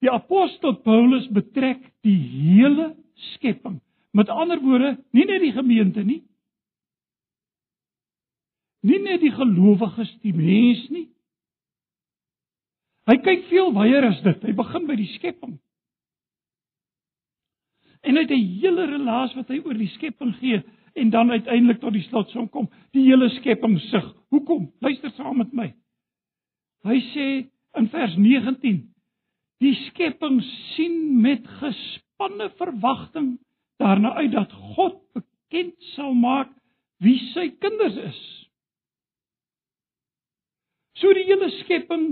Die 0.00 0.10
apostel 0.10 0.78
Paulus 0.84 1.28
betrek 1.28 1.82
die 2.06 2.16
hele 2.16 2.94
skepping. 3.34 3.80
Met 4.16 4.28
ander 4.32 4.60
woorde, 4.60 4.96
nie 5.12 5.26
net 5.28 5.42
die 5.44 5.52
gemeente 5.52 6.02
nie, 6.04 6.22
Nie 8.80 9.00
net 9.04 9.20
die 9.20 9.32
gelowiges, 9.34 10.12
die 10.24 10.32
mens 10.32 10.86
nie. 10.92 11.06
Hy 13.10 13.16
kyk 13.24 13.48
veel 13.50 13.72
wyer 13.76 14.06
as 14.08 14.20
dit. 14.24 14.44
Hy 14.46 14.54
begin 14.56 14.86
by 14.88 14.96
die 14.96 15.10
skepping. 15.16 15.58
En 18.00 18.16
hy 18.16 18.22
het 18.24 18.32
'n 18.32 18.46
hele 18.60 18.86
relaas 18.88 19.34
wat 19.36 19.48
hy 19.48 19.58
oor 19.60 19.76
die 19.76 19.90
skepping 19.96 20.32
gee 20.40 20.62
en 20.94 21.10
dan 21.10 21.30
uiteindelik 21.30 21.80
tot 21.80 21.92
die 21.92 22.06
slotsom 22.08 22.48
kom. 22.48 22.68
Die 22.92 23.04
hele 23.04 23.28
skepping 23.28 23.78
sug. 23.90 24.14
Hoekom? 24.30 24.72
Luister 24.80 25.10
saam 25.10 25.36
met 25.36 25.52
my. 25.52 25.74
Hy 26.84 26.98
sê 27.12 27.50
in 27.76 27.88
vers 27.88 28.16
19: 28.16 28.88
Die 29.60 29.74
skepping 29.90 30.40
sien 30.74 31.20
met 31.20 31.44
gespanne 31.60 32.48
verwagting 32.56 33.34
daarna 33.80 34.14
uit 34.20 34.32
dat 34.32 34.52
God 34.52 35.00
bekend 35.16 35.76
sal 35.94 36.14
maak 36.16 36.52
wie 37.04 37.18
sy 37.32 37.48
kinders 37.60 37.96
is. 37.96 38.20
So 41.00 41.12
die 41.16 41.26
hele 41.28 41.48
skepping 41.60 42.06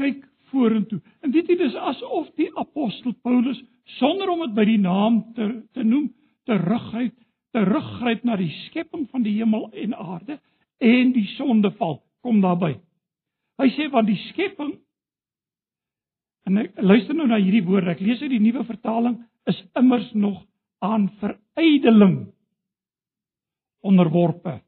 kyk 0.00 0.24
vorentoe. 0.52 1.00
En 1.24 1.32
weet 1.32 1.48
jy 1.48 1.58
dis 1.60 1.76
asof 1.76 2.28
die 2.40 2.48
apostel 2.56 3.14
Paulus 3.24 3.60
sonder 3.98 4.32
om 4.32 4.44
dit 4.46 4.56
by 4.56 4.66
die 4.68 4.80
naam 4.80 5.22
te 5.36 5.48
te 5.76 5.84
noem, 5.84 6.10
teruggryp, 6.48 7.16
teruggryp 7.56 8.24
na 8.24 8.36
die 8.40 8.52
skepping 8.66 9.06
van 9.12 9.24
die 9.24 9.36
hemel 9.38 9.68
en 9.72 9.96
aarde 9.96 10.38
en 10.84 11.12
die 11.12 11.26
sondeval 11.36 11.98
kom 12.24 12.40
daarbey. 12.44 12.76
Hy 13.58 13.68
sê 13.74 13.88
want 13.92 14.08
die 14.08 14.20
skepping 14.28 14.76
en 16.48 16.62
ek 16.62 16.78
luister 16.80 17.16
nou 17.16 17.26
na 17.28 17.38
hierdie 17.40 17.64
woorde. 17.66 17.92
Ek 17.92 18.00
lees 18.00 18.22
uit 18.24 18.32
die 18.32 18.42
nuwe 18.42 18.64
vertaling 18.64 19.18
is 19.50 19.58
immers 19.78 20.08
nog 20.16 20.40
aan 20.84 21.08
verydeling 21.20 22.28
onderworpe. 23.84 24.58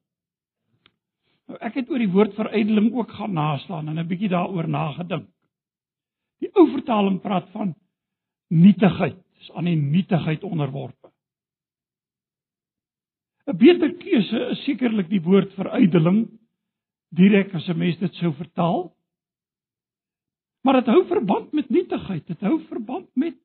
Nou 1.49 1.58
ek 1.66 1.80
het 1.80 1.90
oor 1.90 2.02
die 2.02 2.12
woord 2.12 2.37
verydeling 2.38 2.92
ook 2.94 3.12
gaan 3.18 3.34
naslaan 3.34 3.88
en 3.88 3.99
'n 3.99 4.08
bietjie 4.08 4.30
daaroor 4.30 4.68
nagedink. 4.68 5.28
Die 6.40 6.50
ou 6.54 6.70
vertaling 6.70 7.20
praat 7.20 7.49
van 7.52 7.75
nietigheid, 8.49 9.18
is 9.40 9.50
aan 9.54 9.64
die 9.64 9.76
nietigheid 9.76 10.44
onderworpe. 10.44 11.10
'n 13.46 13.56
Beter 13.56 13.92
keuse 13.99 14.40
is 14.54 14.64
sekerlik 14.64 15.08
die 15.08 15.22
woord 15.22 15.52
verydeling 15.58 16.28
direk 17.10 17.54
as 17.54 17.68
'n 17.68 17.78
mens 17.78 17.99
dit 17.99 18.14
sou 18.14 18.32
vertaal. 18.32 18.92
Maar 20.60 20.80
dit 20.80 20.90
hou 20.92 21.04
verband 21.08 21.52
met 21.56 21.68
nietigheid, 21.68 22.26
dit 22.26 22.40
hou 22.40 22.58
verband 22.68 23.08
met 23.14 23.36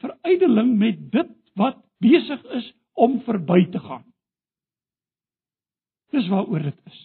verydeling 0.00 0.76
met 0.78 1.00
dit 1.12 1.32
wat 1.58 1.80
besig 1.98 2.44
is 2.56 2.70
om 2.92 3.20
verby 3.26 3.64
te 3.72 3.78
gaan. 3.78 4.04
Dis 6.14 6.28
waaroor 6.28 6.62
dit 6.62 6.78
is. 6.86 7.00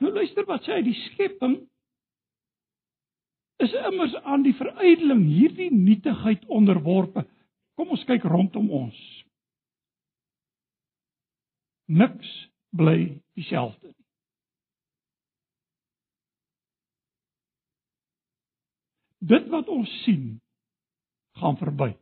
Nou 0.00 0.12
luister 0.12 0.46
wat 0.48 0.64
sê 0.64 0.78
hy 0.78 0.84
die 0.86 0.96
skepping 1.10 1.58
is 3.60 3.74
immers 3.84 4.14
aan 4.24 4.44
die 4.46 4.54
verydeling 4.56 5.26
hierdie 5.28 5.68
nietigheid 5.74 6.46
onderworpe. 6.48 7.26
Kom 7.76 7.92
ons 7.92 8.06
kyk 8.08 8.24
rondom 8.24 8.70
ons. 8.72 9.00
Niks 11.90 12.30
bly 12.76 13.20
dieselfde 13.36 13.92
Dit 19.20 19.48
wat 19.52 19.68
ons 19.68 19.90
sien 20.04 20.40
gaan 21.36 21.56
verby. 21.60 21.92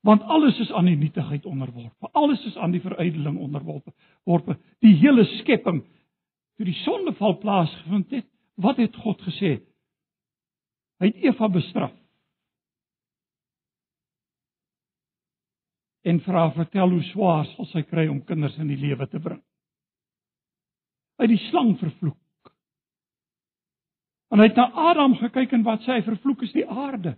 Want 0.00 0.22
alles 0.22 0.58
is 0.58 0.72
aan 0.72 0.88
die 0.88 0.96
nietigheid 0.96 1.44
onderworpe. 1.44 2.08
Alles 2.12 2.44
is 2.44 2.56
aan 2.56 2.72
die 2.72 2.80
verydeling 2.80 3.38
onderworpe. 3.38 3.92
Worpe. 4.24 4.56
Die 4.80 4.94
hele 4.96 5.24
skepping 5.24 5.82
toe 6.60 6.68
die 6.68 6.76
sondeval 6.82 7.38
plaasgevind 7.40 8.10
het, 8.12 8.26
wat 8.60 8.76
het 8.76 8.96
God 9.00 9.22
gesê? 9.24 9.54
Hy 11.00 11.08
het 11.08 11.22
Eva 11.24 11.48
bestraf. 11.48 11.94
En 16.04 16.20
vra 16.24 16.50
vertel 16.52 16.92
hoe 16.92 17.06
swaar 17.08 17.46
sal 17.54 17.68
sy 17.70 17.80
kry 17.88 18.06
om 18.12 18.20
kinders 18.28 18.58
in 18.60 18.68
die 18.68 18.76
lewe 18.80 19.08
te 19.08 19.20
bring. 19.20 19.40
Het 21.20 21.32
die 21.32 21.40
slang 21.48 21.78
vervloek. 21.80 22.18
En 24.30 24.38
hy 24.38 24.46
het 24.46 24.56
na 24.58 24.70
Adam 24.90 25.16
gekyk 25.18 25.52
en 25.52 25.66
wat 25.66 25.82
sê 25.82 25.98
hy 25.98 26.06
vervloek 26.06 26.44
is 26.46 26.54
die 26.54 26.66
aarde. 26.66 27.16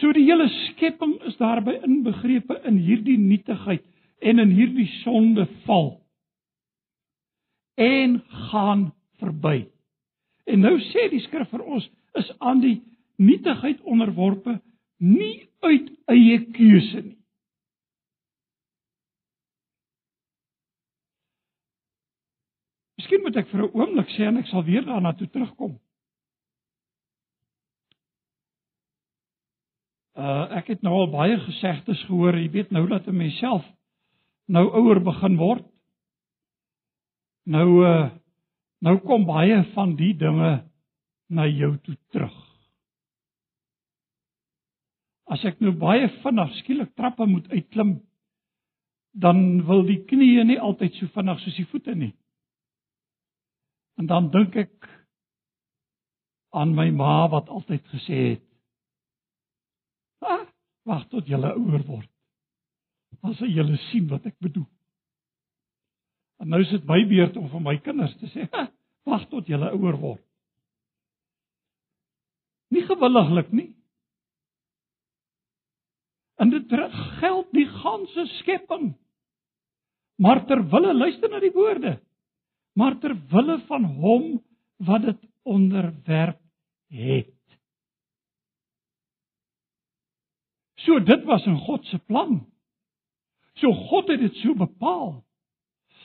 So 0.00 0.10
die 0.16 0.24
hele 0.26 0.48
skepping 0.50 1.14
is 1.30 1.38
daarby 1.38 1.76
inbegrepe 1.86 2.58
in 2.66 2.80
hierdie 2.82 3.18
nietigheid 3.20 3.84
en 4.22 4.42
in 4.42 4.54
hierdie 4.54 4.88
sonde 5.02 5.46
val 5.66 6.00
en 7.78 8.18
gaan 8.50 8.88
verby. 9.22 9.68
En 10.50 10.64
nou 10.66 10.74
sê 10.90 11.06
die 11.12 11.22
skrif 11.22 11.50
vir 11.54 11.62
ons 11.62 11.86
is 12.18 12.28
aan 12.42 12.60
die 12.64 12.80
nietigheid 13.22 13.80
onderworpe 13.86 14.58
nie 14.98 15.48
uit 15.62 15.90
eie 16.10 16.38
keuse 16.54 17.02
nie. 17.02 17.21
Miskien 23.12 23.26
moet 23.28 23.36
ek 23.36 23.50
vir 23.52 23.60
'n 23.60 23.76
oomblik 23.76 24.10
sê 24.16 24.24
en 24.24 24.38
ek 24.40 24.46
sal 24.48 24.62
weer 24.64 24.84
daarna 24.88 25.12
toe 25.12 25.26
terugkom. 25.28 25.76
Uh 30.16 30.48
ek 30.56 30.70
het 30.72 30.82
nou 30.82 30.94
al 30.94 31.10
baie 31.12 31.36
gesegdes 31.36 32.00
gehoor, 32.08 32.38
jy 32.40 32.48
weet 32.48 32.70
nou 32.72 32.86
dat 32.88 33.06
'n 33.06 33.16
mens 33.16 33.36
self 33.38 33.64
nou 34.48 34.64
ouer 34.64 35.00
begin 35.04 35.36
word. 35.36 35.64
Nou 37.44 37.84
uh 37.84 38.10
nou 38.80 38.96
kom 38.98 39.26
baie 39.26 39.62
van 39.74 39.94
die 39.96 40.14
dinge 40.14 40.64
na 41.28 41.46
jou 41.46 41.76
toe 41.84 41.96
terug. 42.12 42.38
As 45.26 45.44
ek 45.44 45.60
nou 45.60 45.72
baie 45.72 46.08
vinnig 46.08 46.56
skielik 46.56 46.94
trappe 46.96 47.26
moet 47.26 47.48
uitklim, 47.50 48.00
dan 49.12 49.66
wil 49.66 49.84
die 49.84 50.00
knieë 50.04 50.44
nie 50.44 50.60
altyd 50.60 50.94
so 50.94 51.06
vinnig 51.06 51.40
soos 51.40 51.56
die 51.56 51.68
voete 51.68 51.94
nie. 51.94 52.14
En 54.00 54.06
dan 54.06 54.30
dink 54.30 54.56
ek 54.56 54.88
aan 56.52 56.74
my 56.76 56.88
ma 56.90 57.28
wat 57.32 57.48
altyd 57.48 57.84
gesê 57.94 58.18
het: 58.30 58.46
Wag 60.88 61.04
tot 61.12 61.28
jy 61.30 61.38
ouer 61.38 61.84
word. 61.86 62.08
Dan 63.22 63.34
sal 63.38 63.50
jy 63.50 63.64
sien 63.90 64.08
wat 64.10 64.26
ek 64.26 64.38
bedoel. 64.42 64.66
En 66.42 66.50
nou 66.50 66.58
is 66.64 66.72
dit 66.74 66.86
my 66.88 66.98
beurt 67.06 67.36
om 67.38 67.46
vir 67.52 67.62
my 67.62 67.76
kinders 67.84 68.14
te 68.18 68.30
sê, 68.32 68.48
wag 69.06 69.28
tot 69.30 69.46
jy 69.46 69.60
ouer 69.62 69.98
word. 70.00 70.24
Nie 72.74 72.82
gewilliglik 72.88 73.52
nie. 73.54 73.70
En 76.40 76.50
dit 76.50 76.72
geld 77.20 77.52
die 77.54 77.68
ganse 77.68 78.24
skepping. 78.40 78.94
Maar 80.18 80.42
ter 80.48 80.64
wille 80.72 80.94
luister 80.96 81.30
na 81.30 81.38
die 81.42 81.52
woorde. 81.54 82.00
Maar 82.78 82.98
ter 82.98 83.16
wille 83.30 83.58
van 83.68 83.84
hom 83.84 84.42
wat 84.76 85.02
dit 85.02 85.20
onderwerp 85.42 86.40
het. 86.88 87.58
So 90.74 90.98
dit 90.98 91.24
was 91.24 91.46
in 91.46 91.58
God 91.58 91.84
se 91.86 91.98
plan. 91.98 92.40
So 93.54 93.72
God 93.72 94.08
het 94.08 94.20
dit 94.20 94.34
so 94.34 94.54
bepaal. 94.54 95.24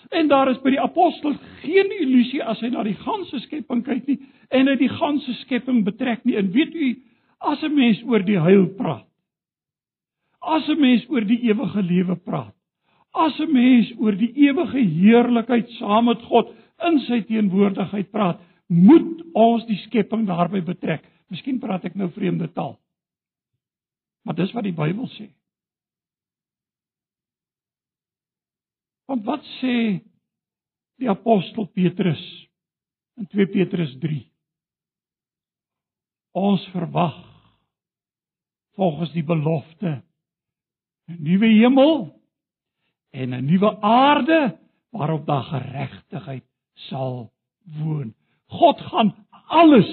En 0.09 0.27
daar 0.27 0.49
is 0.51 0.59
by 0.61 0.71
die 0.75 0.81
apostel 0.81 1.35
geen 1.63 1.91
illusie 1.99 2.43
as 2.43 2.59
hy 2.63 2.69
na 2.71 2.83
die 2.85 2.97
ganse 3.01 3.39
skepping 3.47 3.83
kyk 3.85 4.05
nie 4.07 4.19
en 4.55 4.69
hy 4.69 4.75
die 4.79 4.91
ganse 4.91 5.33
skepping 5.41 5.81
betrek 5.87 6.23
nie. 6.23 6.37
En 6.39 6.51
weet 6.53 6.75
u, 6.75 6.91
as 7.39 7.63
'n 7.63 7.73
mens 7.73 8.03
oor 8.03 8.23
die 8.23 8.39
heil 8.39 8.67
praat, 8.77 9.07
as 10.39 10.69
'n 10.69 10.79
mens 10.79 11.09
oor 11.09 11.25
die 11.25 11.41
ewige 11.49 11.81
lewe 11.81 12.15
praat, 12.15 12.56
as 13.11 13.39
'n 13.39 13.51
mens 13.51 13.91
oor 13.99 14.15
die 14.15 14.33
ewige 14.33 14.79
heerlikheid 14.79 15.69
saam 15.79 16.05
met 16.05 16.21
God 16.21 16.53
in 16.87 16.99
sy 16.99 17.21
teenwoordigheid 17.21 18.11
praat, 18.11 18.39
moet 18.67 19.23
ons 19.33 19.65
die 19.65 19.79
skepping 19.87 20.25
daarbey 20.27 20.61
betrek. 20.61 21.03
Miskien 21.29 21.59
praat 21.59 21.85
ek 21.85 21.95
nou 21.95 22.09
vreemde 22.11 22.47
taal. 22.53 22.77
Maar 24.23 24.35
dis 24.35 24.51
wat 24.51 24.63
die 24.63 24.75
Bybel 24.75 25.07
sê. 25.15 25.29
Want 29.07 29.23
wat 29.23 29.43
sê 29.61 30.03
die 30.99 31.09
apostel 31.09 31.67
Petrus 31.71 32.23
in 33.17 33.27
2 33.31 33.47
Petrus 33.53 33.95
3? 34.03 34.19
Ons 36.35 36.67
verwag 36.73 37.15
volgens 38.75 39.13
die 39.15 39.23
belofte 39.23 40.03
'n 41.07 41.23
nuwe 41.23 41.47
hemel 41.47 42.16
en 43.17 43.33
'n 43.33 43.45
nuwe 43.45 43.71
aarde 43.81 44.57
waarop 44.95 45.25
daar 45.25 45.43
geregtigheid 45.43 46.45
sal 46.89 47.33
woon. 47.77 48.13
God 48.45 48.81
gaan 48.81 49.15
alles 49.31 49.91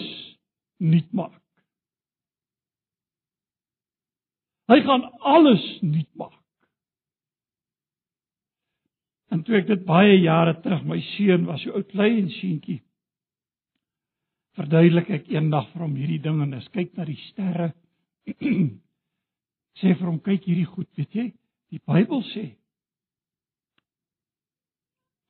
nuut 0.77 1.13
maak. 1.13 1.43
Hy 4.67 4.81
gaan 4.81 5.05
alles 5.21 5.65
nuut 5.81 6.15
maak. 6.15 6.41
En 9.29 9.43
toe 9.43 9.57
ek 9.59 9.67
dit 9.67 9.85
baie 9.85 10.21
jare 10.21 10.61
terug 10.63 10.85
my 10.87 11.01
seun 11.15 11.47
was 11.49 11.63
so 11.65 11.75
ou 11.75 11.83
klein 11.83 12.31
seentjie 12.31 12.81
verduidelik 14.55 15.11
ek 15.11 15.31
eendag 15.35 15.67
vir 15.73 15.83
hom 15.83 15.97
hierdie 15.99 16.21
ding 16.23 16.43
en 16.45 16.55
as 16.55 16.69
kyk 16.75 16.93
na 16.95 17.07
die 17.09 17.19
sterre 17.29 17.73
sê 19.81 19.95
vir 19.95 20.07
hom 20.07 20.21
kyk 20.23 20.47
hierdie 20.47 20.69
goed 20.71 20.91
weet 20.99 21.19
jy 21.19 21.27
die 21.75 21.83
Bybel 21.83 22.23
sê 22.31 22.53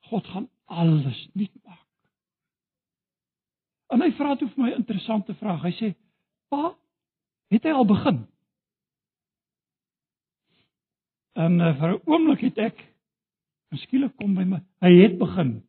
God 0.09 0.27
gaan 0.27 0.49
alles 0.65 1.29
nuut 1.33 1.63
maak. 1.63 1.85
En 3.93 4.01
hy 4.01 4.11
vra 4.17 4.35
toe 4.35 4.49
vir 4.49 4.63
my 4.63 4.69
'n 4.71 4.81
interessante 4.81 5.33
vraag. 5.35 5.61
Hy 5.61 5.71
sê: 5.71 5.95
"Pa, 6.49 6.75
het 7.53 7.63
hy 7.63 7.71
al 7.71 7.85
begin?" 7.85 8.25
En 11.35 11.59
uh, 11.59 11.73
vir 11.79 11.89
'n 11.93 12.01
oomblik 12.05 12.41
het 12.41 12.57
ek 12.57 12.83
skielik 13.75 14.15
kom 14.15 14.35
by 14.35 14.43
my. 14.47 14.61
Hy 14.79 14.91
het 15.01 15.17
begin. 15.19 15.67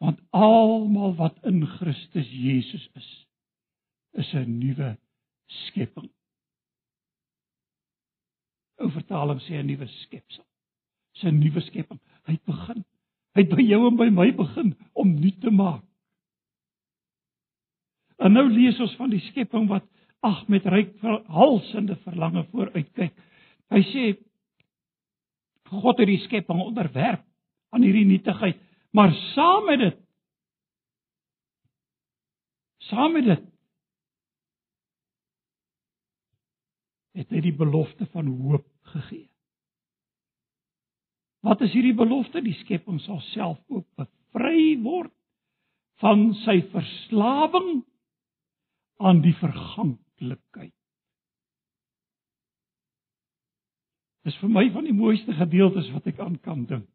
Want 0.00 0.20
almal 0.30 1.14
wat 1.14 1.38
in 1.44 1.66
Christus 1.66 2.30
Jesus 2.30 2.88
is, 2.94 3.26
is 4.12 4.32
'n 4.34 4.58
nuwe 4.58 4.98
skepping. 5.46 6.10
Ou 8.80 8.90
vertaling 8.90 9.40
sê 9.42 9.58
'n 9.58 9.66
nuwe 9.66 9.86
skepsel. 9.86 10.49
'n 11.22 11.38
nuwe 11.38 11.60
skepping. 11.60 12.00
Hy 12.26 12.32
het 12.32 12.44
begin. 12.44 12.84
Hy 13.34 13.42
het 13.42 13.54
by 13.54 13.62
jou 13.62 13.86
en 13.88 13.96
by 13.96 14.08
my 14.10 14.30
begin 14.36 14.74
om 14.92 15.14
nuut 15.14 15.40
te 15.40 15.50
maak. 15.50 15.84
En 18.18 18.32
nou 18.32 18.48
lees 18.50 18.80
ons 18.80 18.96
van 18.96 19.10
die 19.10 19.22
skepping 19.30 19.68
wat 19.68 19.86
ag 20.20 20.42
met 20.48 20.66
ryk 20.68 20.92
halsende 21.32 21.96
verlange 22.04 22.44
vooruitkyk. 22.52 23.14
Hy 23.70 23.82
sê 23.92 24.04
God 25.70 26.02
het 26.02 26.10
die 26.10 26.20
skepping 26.26 26.60
onderwerp 26.60 27.22
aan 27.70 27.86
hierdie 27.86 28.06
nietigheid, 28.06 28.58
maar 28.92 29.14
saam 29.14 29.68
met 29.70 29.78
dit 29.78 29.98
saam 32.90 33.12
met 33.14 33.24
dit 33.24 33.46
het 37.20 37.34
hy 37.34 37.42
die 37.44 37.54
belofte 37.54 38.06
van 38.10 38.26
hoop 38.42 38.66
gegee. 38.94 39.28
Wat 41.46 41.62
is 41.64 41.72
hierdie 41.72 41.96
belofte? 41.96 42.42
Die 42.44 42.56
skepping 42.60 43.00
sal 43.00 43.20
self 43.30 43.60
ook 43.72 43.86
bevry 43.96 44.76
word 44.84 45.12
van 46.00 46.30
sy 46.44 46.60
verslawing 46.72 47.82
aan 49.00 49.22
die 49.24 49.34
verganklikheid. 49.40 50.76
Dis 54.28 54.36
vir 54.42 54.52
my 54.52 54.66
van 54.72 54.84
die 54.84 54.96
mooiste 54.96 55.32
gedeeltes 55.36 55.88
wat 55.94 56.08
ek 56.12 56.20
aan 56.20 56.36
kan 56.44 56.66
dink. 56.68 56.88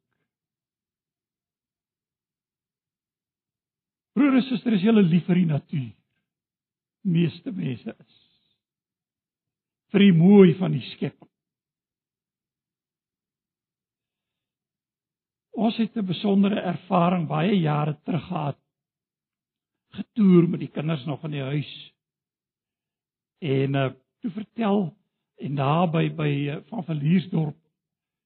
Broer 4.15 4.37
en 4.39 4.45
suster, 4.47 4.77
is 4.77 4.85
julle 4.85 5.03
lief 5.03 5.25
vir 5.27 5.41
die 5.41 5.49
natuur? 5.49 5.89
Meeste 7.05 7.51
mense 7.51 7.91
is 7.91 8.21
vir 9.93 10.05
die 10.05 10.15
mooi 10.15 10.53
van 10.59 10.73
die 10.75 10.83
skepping. 10.91 11.29
Ons 15.55 15.77
het 15.77 15.95
'n 15.95 16.05
besondere 16.05 16.59
ervaring 16.59 17.27
baie 17.27 17.59
jare 17.59 17.97
terug 18.03 18.27
gehad. 18.27 18.57
Getoer 19.89 20.49
met 20.49 20.59
die 20.59 20.71
kinders 20.71 21.05
nog 21.05 21.23
in 21.23 21.31
die 21.31 21.41
huis. 21.41 21.93
En 23.39 23.75
uh 23.75 23.91
toe 24.19 24.31
vertel 24.31 24.97
en 25.37 25.55
daar 25.55 25.89
by 25.89 26.09
by 26.15 26.31
uh, 26.49 26.55
van 26.69 26.83
Verliersdorp 26.83 27.57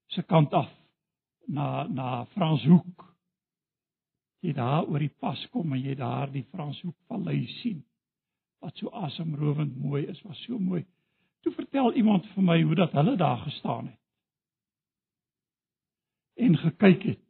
se 0.08 0.24
kant 0.24 0.54
af 0.54 0.70
na 1.48 1.88
na 1.88 2.26
Franshoek. 2.26 3.06
Jy 4.40 4.54
daar 4.54 4.88
oor 4.88 5.00
die 5.00 5.16
pas 5.20 5.48
kom 5.50 5.74
en 5.74 5.82
jy 5.82 5.96
daar 5.96 6.32
die 6.32 6.46
Franshoek 6.52 6.96
vallei 7.08 7.46
sien. 7.62 7.84
Wat 8.60 8.78
so 8.78 8.90
asemrowend 8.90 9.78
mooi 9.78 10.06
is, 10.06 10.22
was 10.22 10.44
so 10.44 10.60
mooi. 10.60 10.86
Toe 11.42 11.54
vertel 11.54 11.94
iemand 11.94 12.26
vir 12.34 12.44
my 12.44 12.62
hoe 12.62 12.76
dat 12.76 12.92
hulle 12.92 13.16
daar 13.18 13.38
gestaan 13.38 13.88
het. 13.88 14.00
En 16.40 16.56
gekyk 16.58 17.04
het. 17.04 17.24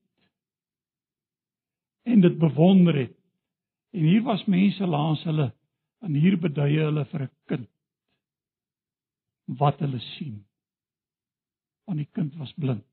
En 2.05 2.21
dit 2.21 2.37
bewonder 2.37 2.95
het. 2.95 3.15
En 3.91 4.05
hier 4.05 4.21
was 4.23 4.45
mense 4.45 4.85
langs 4.87 5.23
hulle 5.25 5.49
en 6.05 6.13
hier 6.15 6.37
beduie 6.39 6.79
hulle 6.79 7.05
vir 7.11 7.23
'n 7.25 7.31
kind 7.51 7.69
wat 9.59 9.79
hulle 9.79 9.99
sien. 9.99 10.45
Want 11.85 11.97
die 11.97 12.09
kind 12.13 12.35
was 12.35 12.53
blind. 12.53 12.85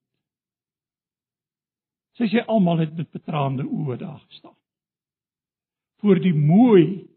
Sy 2.16 2.28
sê 2.32 2.44
almal 2.48 2.78
het 2.80 2.96
met 2.96 3.10
betraande 3.12 3.66
oë 3.68 3.98
daar 4.00 4.20
gestaan. 4.20 4.56
Voor 6.00 6.20
die 6.20 6.34
mooi 6.34 7.08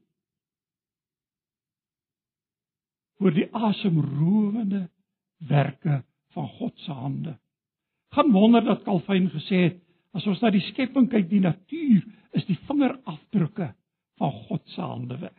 voor 3.20 3.34
die 3.36 3.48
asemrowende 3.56 4.90
werke 5.38 6.04
van 6.28 6.48
God 6.48 6.78
se 6.80 6.92
hande. 6.92 7.40
Gaan 8.16 8.32
wonder 8.32 8.64
dat 8.66 8.84
Calvin 8.84 9.30
gesê 9.30 9.62
het 9.68 9.78
as 10.18 10.26
ons 10.28 10.42
na 10.42 10.50
die 10.50 10.64
skepping 10.72 11.10
kyk, 11.12 11.28
die 11.30 11.44
natuur 11.44 12.06
is 12.38 12.46
die 12.48 12.58
vingerafdrukke 12.66 13.70
van 14.20 14.32
God 14.48 14.64
se 14.74 14.82
handewerk. 14.82 15.38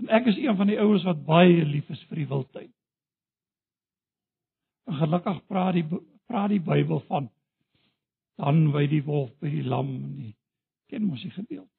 En 0.00 0.08
ek 0.08 0.30
is 0.32 0.40
een 0.40 0.56
van 0.56 0.68
die 0.72 0.80
ouens 0.80 1.04
wat 1.06 1.22
baie 1.26 1.64
lief 1.64 1.90
is 1.92 2.02
vir 2.08 2.22
die 2.22 2.28
wildtuin. 2.30 2.72
En 4.88 4.98
gelukkig 5.00 5.44
praat 5.48 5.76
die 5.78 5.86
praat 6.24 6.50
die 6.52 6.62
Bybel 6.64 7.04
van 7.08 7.28
dan 8.40 8.72
wy 8.74 8.86
die 8.90 9.04
wolf 9.06 9.30
by 9.38 9.52
die 9.52 9.62
lam 9.62 9.92
nie. 10.16 10.32
Ken 10.90 11.04
mos 11.06 11.22
die 11.22 11.32
gedeelte. 11.34 11.70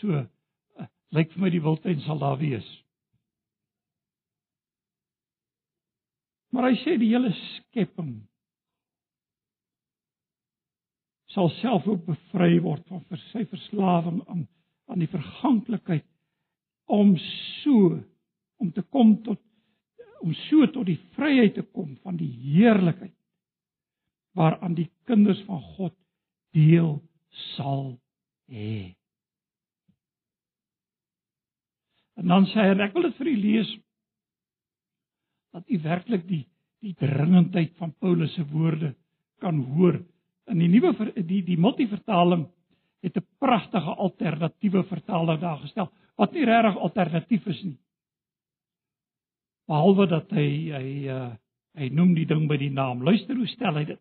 So 0.00 0.26
lyk 1.16 1.32
vir 1.32 1.42
my 1.42 1.50
die 1.54 1.62
wildtuin 1.64 2.02
sal 2.04 2.20
daar 2.20 2.36
wees. 2.40 2.66
Maar 6.52 6.70
hy 6.70 6.76
sê 6.80 6.96
die 7.00 7.10
hele 7.12 7.32
skepping 7.36 8.14
sal 11.34 11.50
self 11.58 11.86
ook 11.86 12.06
bevry 12.06 12.56
word 12.64 12.86
van 12.88 13.04
sy 13.30 13.44
verslawing 13.50 14.22
aan 14.26 14.46
aan 14.88 15.02
die 15.02 15.10
verganklikheid 15.12 16.06
om 16.88 17.12
so 17.60 17.98
om 18.56 18.72
te 18.72 18.82
kom 18.82 19.18
tot 19.26 19.40
om 20.24 20.32
so 20.48 20.66
tot 20.72 20.88
die 20.88 20.98
vryheid 21.14 21.54
te 21.54 21.62
kom 21.62 21.92
van 22.02 22.16
die 22.18 22.30
heerlikheid 22.56 23.14
waaraan 24.38 24.74
die 24.78 24.88
kinders 25.06 25.40
van 25.46 25.60
God 25.76 25.94
deel 26.56 26.96
sal 27.54 27.98
hê. 28.50 28.94
En 32.18 32.26
dan 32.32 32.48
sê 32.50 32.64
hy 32.66 32.74
ek 32.82 32.96
wil 32.96 33.06
dit 33.06 33.18
vir 33.20 33.30
u 33.30 33.36
lees 33.44 33.70
dat 35.58 35.70
u 35.70 35.80
werklik 35.82 36.28
die 36.28 36.44
die 36.78 36.94
dringendheid 36.94 37.72
van 37.80 37.90
Paulus 37.98 38.34
se 38.38 38.44
woorde 38.46 38.92
kan 39.42 39.58
hoor 39.74 39.98
in 40.46 40.60
die 40.62 40.68
nuwe 40.70 40.92
die 41.26 41.42
die 41.42 41.58
multivertaling 41.58 42.46
het 43.02 43.16
'n 43.16 43.26
pragtige 43.38 43.94
alternatiewe 43.94 44.84
vertaling 44.84 45.40
daar 45.40 45.58
gestel 45.58 45.90
wat 46.16 46.32
nie 46.32 46.44
regtig 46.44 46.76
alternatief 46.76 47.46
is 47.46 47.62
nie. 47.62 47.78
Behalwe 49.66 50.06
dat 50.06 50.30
hy 50.30 50.48
hy 50.72 51.08
uh, 51.08 51.34
hy 51.74 51.88
noem 51.88 52.14
die 52.14 52.26
ding 52.26 52.48
by 52.48 52.56
die 52.56 52.70
naam. 52.70 53.02
Luister 53.02 53.36
hoe 53.36 53.46
stel 53.46 53.74
hy 53.74 53.84
dit. 53.84 54.00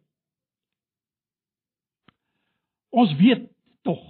Ons 2.90 3.14
weet 3.16 3.50
tog 3.82 4.02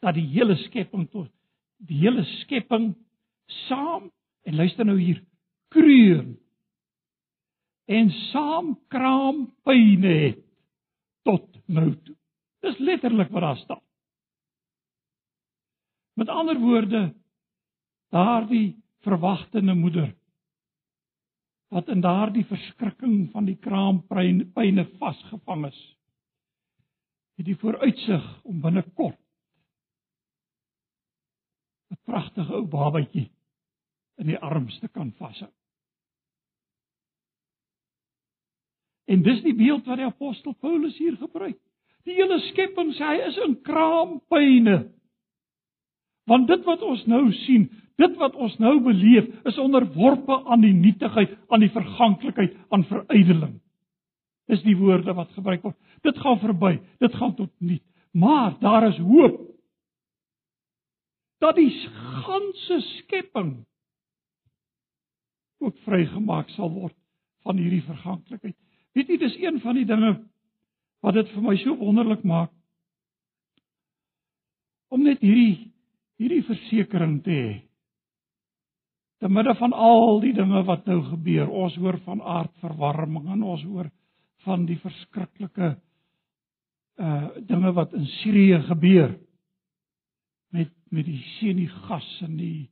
dat 0.00 0.14
die 0.14 0.28
hele 0.32 0.56
skepping 0.56 1.10
tot 1.10 1.30
die 1.76 1.98
hele 2.00 2.24
skepping 2.24 2.94
saam 3.68 4.10
en 4.44 4.56
luister 4.56 4.84
nou 4.84 4.98
hier 4.98 5.22
kreun 5.68 6.38
en 7.90 8.10
saam 8.30 8.74
kraam 8.92 9.46
pyne 9.66 10.14
het 10.24 10.42
tot 11.26 11.46
nou 11.66 11.90
toe. 12.04 12.16
Dis 12.62 12.78
letterlik 12.78 13.32
wat 13.34 13.42
daar 13.42 13.56
staan. 13.56 13.82
Met 16.14 16.28
ander 16.28 16.58
woorde 16.60 17.14
daardie 18.14 18.76
verwagtende 19.00 19.74
moeder 19.74 20.14
wat 21.70 21.88
in 21.88 22.00
daardie 22.02 22.44
verskrikking 22.44 23.30
van 23.30 23.46
die 23.46 23.56
kraampyne 23.56 24.84
vasgevang 24.98 25.66
is 25.70 25.80
het 27.38 27.46
die 27.46 27.56
vooruitsig 27.56 28.26
om 28.44 28.60
binnekort 28.60 29.18
'n 31.90 31.98
pragtige 32.04 32.52
ou 32.52 32.66
babatjie 32.66 33.30
in 34.20 34.26
die 34.26 34.38
arms 34.38 34.78
te 34.78 34.88
kan 34.88 35.12
vashou. 35.12 35.50
En 39.10 39.24
dis 39.26 39.42
die 39.42 39.56
beeld 39.58 39.88
wat 39.90 39.98
die 39.98 40.06
apostel 40.06 40.54
Paulus 40.62 40.96
hier 41.00 41.16
gebruik. 41.18 41.58
Die 42.06 42.14
hele 42.16 42.38
skepping 42.48 42.92
sê 42.96 43.08
hy 43.08 43.18
is 43.26 43.38
in 43.44 43.56
kraampyne. 43.66 44.78
Want 46.30 46.46
dit 46.48 46.62
wat 46.68 46.82
ons 46.86 47.02
nou 47.10 47.24
sien, 47.42 47.66
dit 48.00 48.14
wat 48.20 48.36
ons 48.38 48.54
nou 48.62 48.76
beleef, 48.84 49.26
is 49.48 49.58
onderworpe 49.60 50.36
aan 50.46 50.62
die 50.62 50.74
nietigheid, 50.76 51.34
aan 51.50 51.64
die 51.64 51.72
verganklikheid, 51.74 52.54
aan 52.70 52.86
verydeling. 52.88 53.58
Dis 54.50 54.62
die 54.66 54.76
woorde 54.78 55.14
wat 55.14 55.34
gebruik 55.34 55.66
word. 55.66 55.76
Dit 56.06 56.18
gaan 56.22 56.38
verby, 56.42 56.76
dit 57.02 57.18
gaan 57.18 57.34
tot 57.38 57.50
niet. 57.58 57.84
Maar 58.14 58.56
daar 58.62 58.88
is 58.88 58.98
hoop 58.98 59.42
dat 61.40 61.56
die 61.56 61.70
ganse 62.26 62.80
skepping 62.98 63.52
ook 65.60 65.76
vrygemaak 65.86 66.50
sal 66.56 66.70
word 66.72 66.96
van 67.44 67.60
hierdie 67.60 67.84
verganklikheid. 67.84 68.56
Weet 69.00 69.08
jy, 69.08 69.16
dis 69.16 69.36
een 69.40 69.60
van 69.64 69.78
die 69.78 69.86
dinge 69.88 70.10
wat 71.00 71.16
dit 71.16 71.28
vir 71.32 71.44
my 71.44 71.54
so 71.56 71.72
wonderlik 71.80 72.20
maak 72.28 72.50
om 74.92 75.06
net 75.06 75.22
hierdie 75.24 75.70
hierdie 76.20 76.42
versekering 76.44 77.14
te 77.24 77.32
hê. 77.32 77.52
Te 79.24 79.30
midde 79.32 79.54
van 79.56 79.72
al 79.72 80.18
die 80.20 80.34
dinge 80.36 80.60
wat 80.68 80.84
nou 80.90 80.98
gebeur, 81.06 81.48
ons 81.48 81.78
hoor 81.80 81.96
van 82.04 82.20
aardverwarming 82.20 83.30
en 83.32 83.46
ons 83.54 83.62
hoor 83.70 83.88
van 84.44 84.66
die 84.68 84.76
verskriklike 84.82 85.70
uh 87.00 87.40
dinge 87.48 87.72
wat 87.78 87.94
in 87.96 88.04
Sirië 88.18 88.58
gebeur 88.66 89.14
met 90.52 90.74
met 90.92 91.08
die 91.08 91.22
seniegas 91.38 92.10
en 92.28 92.36
die 92.36 92.68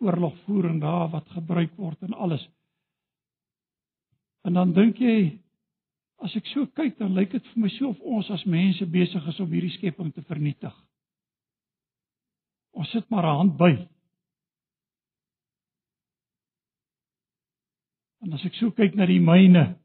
oorlogvoering 0.00 0.80
daar 0.80 1.12
wat 1.12 1.28
gebruik 1.36 1.76
word 1.76 2.08
en 2.08 2.16
alles. 2.16 2.48
En 4.46 4.56
dan 4.56 4.72
dink 4.72 5.00
jy 5.00 5.38
as 6.24 6.34
ek 6.36 6.48
so 6.52 6.66
kyk 6.76 6.98
dan 6.98 7.14
lyk 7.16 7.32
dit 7.32 7.46
vir 7.52 7.62
my 7.64 7.70
so 7.76 7.92
of 7.92 8.00
ons 8.00 8.30
as 8.32 8.44
mense 8.48 8.86
besig 8.92 9.28
is 9.32 9.40
om 9.40 9.52
hierdie 9.52 9.72
skepping 9.76 10.12
te 10.14 10.24
vernietig. 10.28 10.74
Ons 12.76 12.90
sit 12.92 13.08
maar 13.10 13.24
'n 13.24 13.36
hand 13.36 13.56
by. 13.56 13.72
En 18.22 18.32
as 18.32 18.44
ek 18.44 18.54
so 18.54 18.70
kyk 18.70 18.94
na 18.94 19.06
die 19.06 19.20
myne 19.20 19.76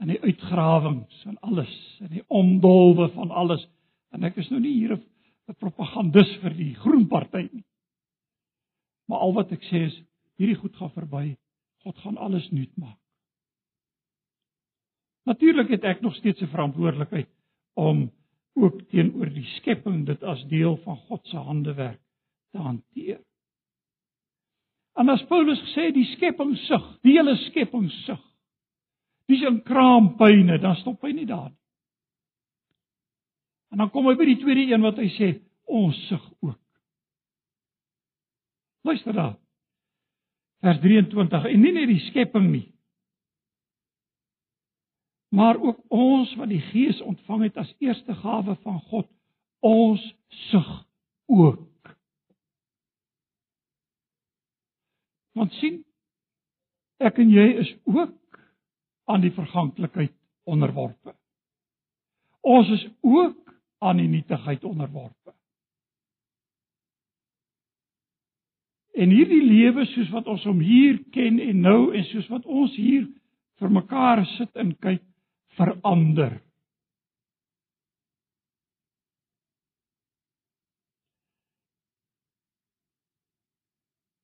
en 0.00 0.08
die 0.08 0.20
uitgrawings 0.20 1.24
en 1.26 1.38
alles 1.42 1.72
en 2.00 2.08
die 2.08 2.24
omdolwe 2.28 3.08
van 3.14 3.30
alles 3.30 3.66
en 4.12 4.24
ek 4.24 4.36
is 4.36 4.50
nou 4.50 4.60
nie 4.60 4.72
hier 4.72 4.96
'n 4.96 5.54
propagandis 5.54 6.36
vir 6.42 6.54
die 6.54 6.74
groen 6.74 7.08
party 7.08 7.48
nie. 7.52 7.64
Maar 9.08 9.18
al 9.18 9.32
wat 9.32 9.52
ek 9.52 9.62
sê 9.62 9.86
is 9.86 10.02
hierdie 10.36 10.56
goed 10.56 10.76
gaan 10.76 10.90
verby. 10.90 11.36
God 11.84 11.98
gaan 11.98 12.16
alles 12.16 12.50
nuut 12.50 12.76
maak. 12.76 13.05
Natuurlik 15.26 15.68
het 15.74 15.84
ek 15.84 16.00
nog 16.00 16.14
steeds 16.14 16.40
'n 16.40 16.52
verantwoordelikheid 16.54 17.28
om 17.74 18.12
ook 18.54 18.82
teenoor 18.88 19.28
die 19.28 19.46
skepping 19.58 20.06
dit 20.06 20.22
as 20.22 20.44
deel 20.48 20.76
van 20.76 20.96
God 20.96 21.26
se 21.26 21.36
handewerk 21.36 22.00
te 22.50 22.58
hanteer. 22.58 23.20
En 24.94 25.08
as 25.08 25.24
Paulus 25.28 25.60
gesê 25.60 25.90
die 25.92 26.06
skepping 26.14 26.56
sug, 26.56 26.84
die 27.02 27.12
hele 27.18 27.36
skepping 27.36 27.90
sug. 27.90 28.22
Dis 29.26 29.42
'n 29.42 29.62
kraampyne, 29.62 30.58
dan 30.58 30.76
stop 30.76 31.02
hy 31.02 31.12
nie 31.12 31.26
daar 31.26 31.50
nie. 31.50 31.58
En 33.70 33.78
dan 33.78 33.90
kom 33.90 34.06
hy 34.06 34.14
by 34.14 34.24
die 34.24 34.38
tweede 34.38 34.72
een 34.72 34.80
wat 34.80 34.96
hy 34.96 35.08
sê, 35.08 35.42
ons 35.64 36.06
sug 36.06 36.32
ook. 36.40 36.60
Luister 38.82 39.12
daar. 39.12 39.36
Vers 40.60 40.80
23 40.80 41.44
en 41.44 41.60
nie 41.60 41.72
net 41.72 41.88
die 41.88 42.00
skepping 42.10 42.50
nie, 42.50 42.75
maar 45.28 45.58
ook 45.60 45.80
ons 45.88 46.34
wat 46.34 46.48
die 46.48 46.62
Gees 46.70 47.00
ontvang 47.00 47.42
het 47.48 47.56
as 47.56 47.74
eerste 47.78 48.14
gawe 48.14 48.56
van 48.62 48.80
God, 48.90 49.08
ons 49.60 50.02
sug 50.50 50.68
ook. 51.26 51.96
Want 55.36 55.52
sien, 55.60 55.82
ek 57.02 57.18
en 57.20 57.30
jy 57.30 57.46
is 57.60 57.72
ook 57.84 58.40
aan 59.06 59.20
die 59.20 59.34
verganklikheid 59.34 60.14
onderworpe. 60.48 61.14
Ons 62.46 62.70
is 62.70 62.86
ook 63.02 63.42
aan 63.78 64.00
die 64.00 64.08
nietigheid 64.08 64.64
onderworpe. 64.64 65.34
En 68.96 69.12
hierdie 69.12 69.42
lewe 69.44 69.84
soos 69.90 70.08
wat 70.14 70.28
ons 70.32 70.44
hom 70.48 70.62
hier 70.64 71.02
ken 71.12 71.36
en 71.42 71.60
nou 71.60 71.80
en 71.92 72.06
soos 72.08 72.28
wat 72.32 72.46
ons 72.48 72.72
hier 72.78 73.04
vir 73.60 73.72
mekaar 73.72 74.22
sit 74.36 74.56
en 74.56 74.72
kyk, 74.80 75.02
verander. 75.56 76.38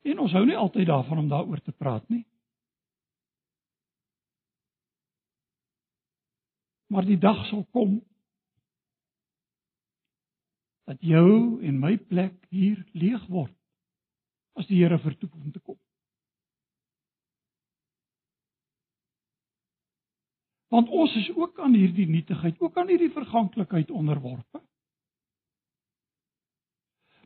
En 0.03 0.19
ons 0.19 0.33
hou 0.35 0.45
nie 0.47 0.59
altyd 0.59 0.87
daarvan 0.91 1.25
om 1.25 1.29
daaroor 1.31 1.63
te 1.63 1.73
praat 1.73 2.09
nie. 2.11 2.25
Maar 6.93 7.07
die 7.09 7.19
dag 7.19 7.47
sal 7.49 7.65
kom 7.73 8.01
dat 10.85 11.01
jou 11.01 11.63
en 11.65 11.79
my 11.81 11.95
plek 11.97 12.35
hier 12.51 12.83
leeg 12.93 13.23
word 13.33 13.55
as 14.59 14.67
die 14.69 14.83
Here 14.83 14.99
vertoep 15.01 15.33
om 15.39 15.53
te 15.55 15.63
kom. 15.63 15.79
Want 20.73 20.89
ons 20.89 21.15
is 21.21 21.29
ook 21.37 21.59
aan 21.61 21.75
hierdie 21.77 22.09
nietigheid, 22.09 22.61
ook 22.61 22.77
aan 22.81 22.89
hierdie 22.89 23.13
verganklikheid 23.13 23.91
onderworpe. 23.91 24.63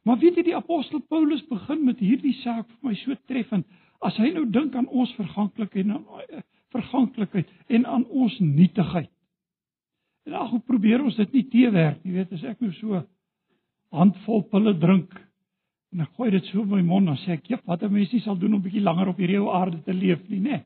Maar 0.06 0.18
weet 0.18 0.38
jy 0.38 0.44
die 0.48 0.56
apostel 0.56 1.02
Paulus 1.10 1.42
begin 1.50 1.84
met 1.86 2.02
hierdie 2.02 2.34
saak 2.42 2.66
vir 2.66 2.90
my 2.90 2.94
so 2.98 3.14
treffend 3.30 3.66
as 4.06 4.18
hy 4.22 4.32
nou 4.34 4.44
dink 4.50 4.74
aan 4.78 4.86
ons 4.86 5.12
verganklikheid 5.18 5.86
en 5.86 5.96
aan 5.96 6.26
eh, 6.26 6.42
verganklikheid 6.74 7.50
en 7.78 7.86
aan 7.90 8.04
ons 8.10 8.36
nietigheid. 8.42 9.10
En 10.26 10.38
ag 10.42 10.50
hoe 10.50 10.62
probeer 10.66 11.02
ons 11.02 11.16
dit 11.16 11.38
nie 11.38 11.46
teewerk 11.50 12.02
nie, 12.04 12.16
weet 12.18 12.34
as 12.34 12.44
ek 12.50 12.62
nou 12.62 12.72
so 12.80 13.02
handvol 13.94 14.42
pille 14.50 14.74
drink 14.82 15.14
en 15.94 16.02
ek 16.02 16.14
gooi 16.18 16.32
dit 16.34 16.50
so 16.50 16.62
in 16.66 16.72
my 16.74 16.82
mond 16.86 17.06
dan 17.06 17.18
sê 17.22 17.38
ek, 17.38 17.50
"Jep, 17.50 17.66
wat 17.66 17.82
'n 17.82 17.92
mens 17.92 18.12
nie 18.12 18.20
sal 18.20 18.36
doen 18.36 18.54
om 18.54 18.60
'n 18.60 18.66
bietjie 18.66 18.82
langer 18.82 19.08
op 19.08 19.16
hierdie 19.18 19.40
ou 19.40 19.50
aarde 19.50 19.82
te 19.82 19.94
leef 19.94 20.28
nie, 20.28 20.40
né?" 20.40 20.50
Nee. 20.50 20.64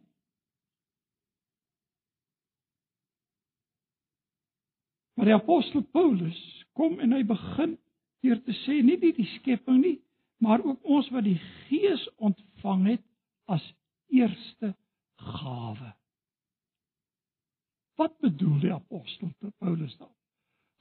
Maar 5.21 5.29
die 5.29 5.35
apostel 5.35 5.83
Paulus 5.83 6.65
kom 6.73 6.95
en 6.99 7.11
hy 7.13 7.21
begin 7.29 7.75
deur 8.25 8.39
te 8.41 8.55
sê 8.63 8.79
nie 8.81 8.95
net 8.97 9.19
die 9.19 9.27
skepping 9.35 9.83
nie, 9.83 9.99
maar 10.41 10.63
ook 10.65 10.81
ons 10.89 11.11
wat 11.13 11.27
die 11.27 11.37
Gees 11.67 12.07
ontvang 12.17 12.87
het 12.87 13.03
as 13.53 13.67
eerste 14.09 14.71
gawe. 15.21 15.91
Wat 18.01 18.17
bedoel 18.25 18.57
die 18.65 18.73
apostel 18.73 19.29
Paulus 19.61 19.93
dan? 20.01 20.09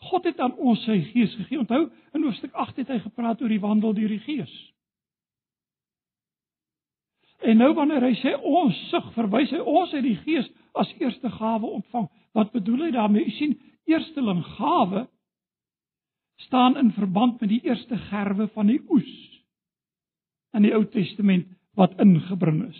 God 0.07 0.31
het 0.31 0.39
aan 0.39 0.55
ons 0.55 0.87
sy 0.87 1.01
Gees 1.11 1.35
gegee. 1.35 1.59
Onthou, 1.59 1.89
in 2.15 2.23
hoofstuk 2.23 2.55
8 2.55 2.79
het 2.79 2.95
hy 2.95 3.03
gepraat 3.03 3.43
oor 3.43 3.51
die 3.51 3.59
wandel 3.59 3.97
deur 3.97 4.15
die 4.15 4.23
Gees. 4.23 4.53
En 7.43 7.59
nou 7.59 7.73
wanneer 7.75 8.07
hy 8.07 8.15
sê 8.23 8.37
ons 8.39 8.85
sug, 8.87 9.11
verwys 9.19 9.51
hy 9.51 9.59
ons 9.59 9.91
uit 9.99 10.05
die 10.07 10.19
Gees 10.23 10.47
as 10.79 10.95
eerste 11.03 11.27
gawe 11.35 11.75
ontvang. 11.81 12.07
Wat 12.39 12.55
bedoel 12.55 12.87
hy 12.87 12.95
daarmee? 12.95 13.27
U 13.27 13.35
sien, 13.35 13.59
eersteling 13.89 14.43
gawe 14.57 15.07
staan 16.45 16.77
in 16.77 16.91
verband 16.95 17.41
met 17.41 17.49
die 17.49 17.61
eerste 17.67 17.97
gerwe 18.09 18.47
van 18.55 18.69
die 18.71 18.79
oes 18.89 19.15
in 20.57 20.65
die 20.65 20.73
Ou 20.73 20.85
Testament 20.89 21.47
wat 21.77 21.97
ingebring 22.01 22.63
is. 22.69 22.79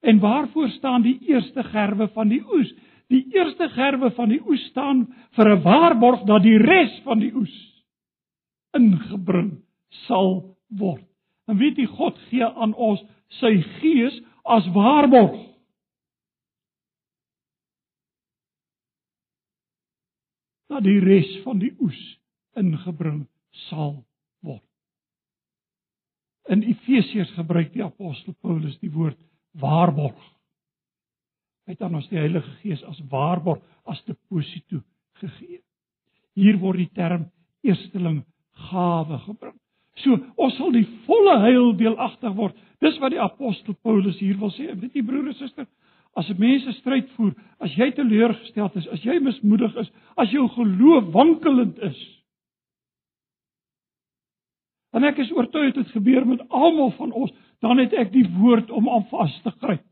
En 0.00 0.18
waarvoor 0.22 0.68
staan 0.68 1.02
die 1.02 1.18
eerste 1.28 1.64
gerwe 1.64 2.08
van 2.14 2.28
die 2.28 2.42
oes? 2.52 2.70
Die 3.12 3.26
eerste 3.34 3.68
gerwe 3.68 4.10
van 4.16 4.28
die 4.28 4.40
oes 4.46 4.62
staan 4.70 5.06
vir 5.36 5.50
'n 5.50 5.62
waarborg 5.62 6.24
dat 6.26 6.42
die 6.42 6.58
res 6.58 7.00
van 7.04 7.18
die 7.18 7.34
oes 7.34 7.56
ingebring 8.74 9.62
sal 10.06 10.56
word. 10.68 11.04
En 11.46 11.58
weet 11.58 11.76
jy 11.76 11.86
God 11.86 12.18
gee 12.30 12.44
aan 12.44 12.74
ons 12.74 13.02
sy 13.40 13.62
gees 13.80 14.20
as 14.44 14.66
waarborg. 14.74 15.38
Dat 20.72 20.84
die 20.86 20.98
res 21.02 21.28
van 21.44 21.60
die 21.62 21.72
oes 21.82 22.00
ingebring 22.58 23.26
sal 23.68 23.98
word. 24.44 24.64
In 26.50 26.62
Efesiërs 26.62 27.34
gebruik 27.36 27.72
die 27.74 27.84
apostel 27.84 28.34
Paulus 28.42 28.78
die 28.82 28.92
woord 28.92 29.18
waarborg. 29.60 30.18
Hy 31.66 31.74
het 31.74 31.82
aan 31.82 31.98
ons 31.98 32.06
die 32.10 32.20
Heilige 32.20 32.52
Gees 32.62 32.82
as 32.86 32.98
waarborg 33.10 33.62
as 33.90 34.02
deposito 34.06 34.82
gegee. 35.20 35.62
Hier 36.38 36.58
word 36.62 36.84
die 36.84 36.92
term 36.94 37.26
eersteling 37.66 38.20
gawe 38.70 39.18
gebring. 39.24 39.56
So, 40.04 40.18
ons 40.36 40.54
sal 40.58 40.74
die 40.74 40.86
volle 41.06 41.38
heil 41.42 41.72
deelagtig 41.78 42.34
word. 42.36 42.56
Dis 42.84 42.98
wat 43.00 43.14
die 43.14 43.22
apostel 43.22 43.74
Paulus 43.82 44.18
hier 44.20 44.36
wil 44.38 44.52
sê. 44.54 44.68
Weet 44.76 44.94
jy 44.94 45.02
broer 45.06 45.30
en 45.32 45.38
suster, 45.38 45.66
As 46.16 46.28
mense 46.40 46.72
stryd 46.78 47.10
voer, 47.16 47.34
as 47.60 47.74
jy 47.76 47.90
teleurgesteld 47.92 48.76
is, 48.80 48.86
as 48.94 49.02
jy 49.04 49.18
mismoedig 49.20 49.74
is, 49.82 49.90
as 50.16 50.30
jou 50.32 50.46
geloof 50.54 51.10
wankelend 51.12 51.76
is. 51.84 51.98
En 54.96 55.04
ek 55.04 55.20
is 55.20 55.32
oortuig 55.36 55.74
dit 55.76 55.92
gebeur 55.92 56.24
met 56.24 56.40
almal 56.48 56.94
van 56.96 57.12
ons, 57.12 57.34
dan 57.60 57.82
het 57.82 57.92
ek 57.92 58.14
die 58.14 58.24
woord 58.38 58.72
om 58.72 58.88
aan 58.88 59.04
vas 59.10 59.34
te 59.44 59.52
gryp. 59.60 59.84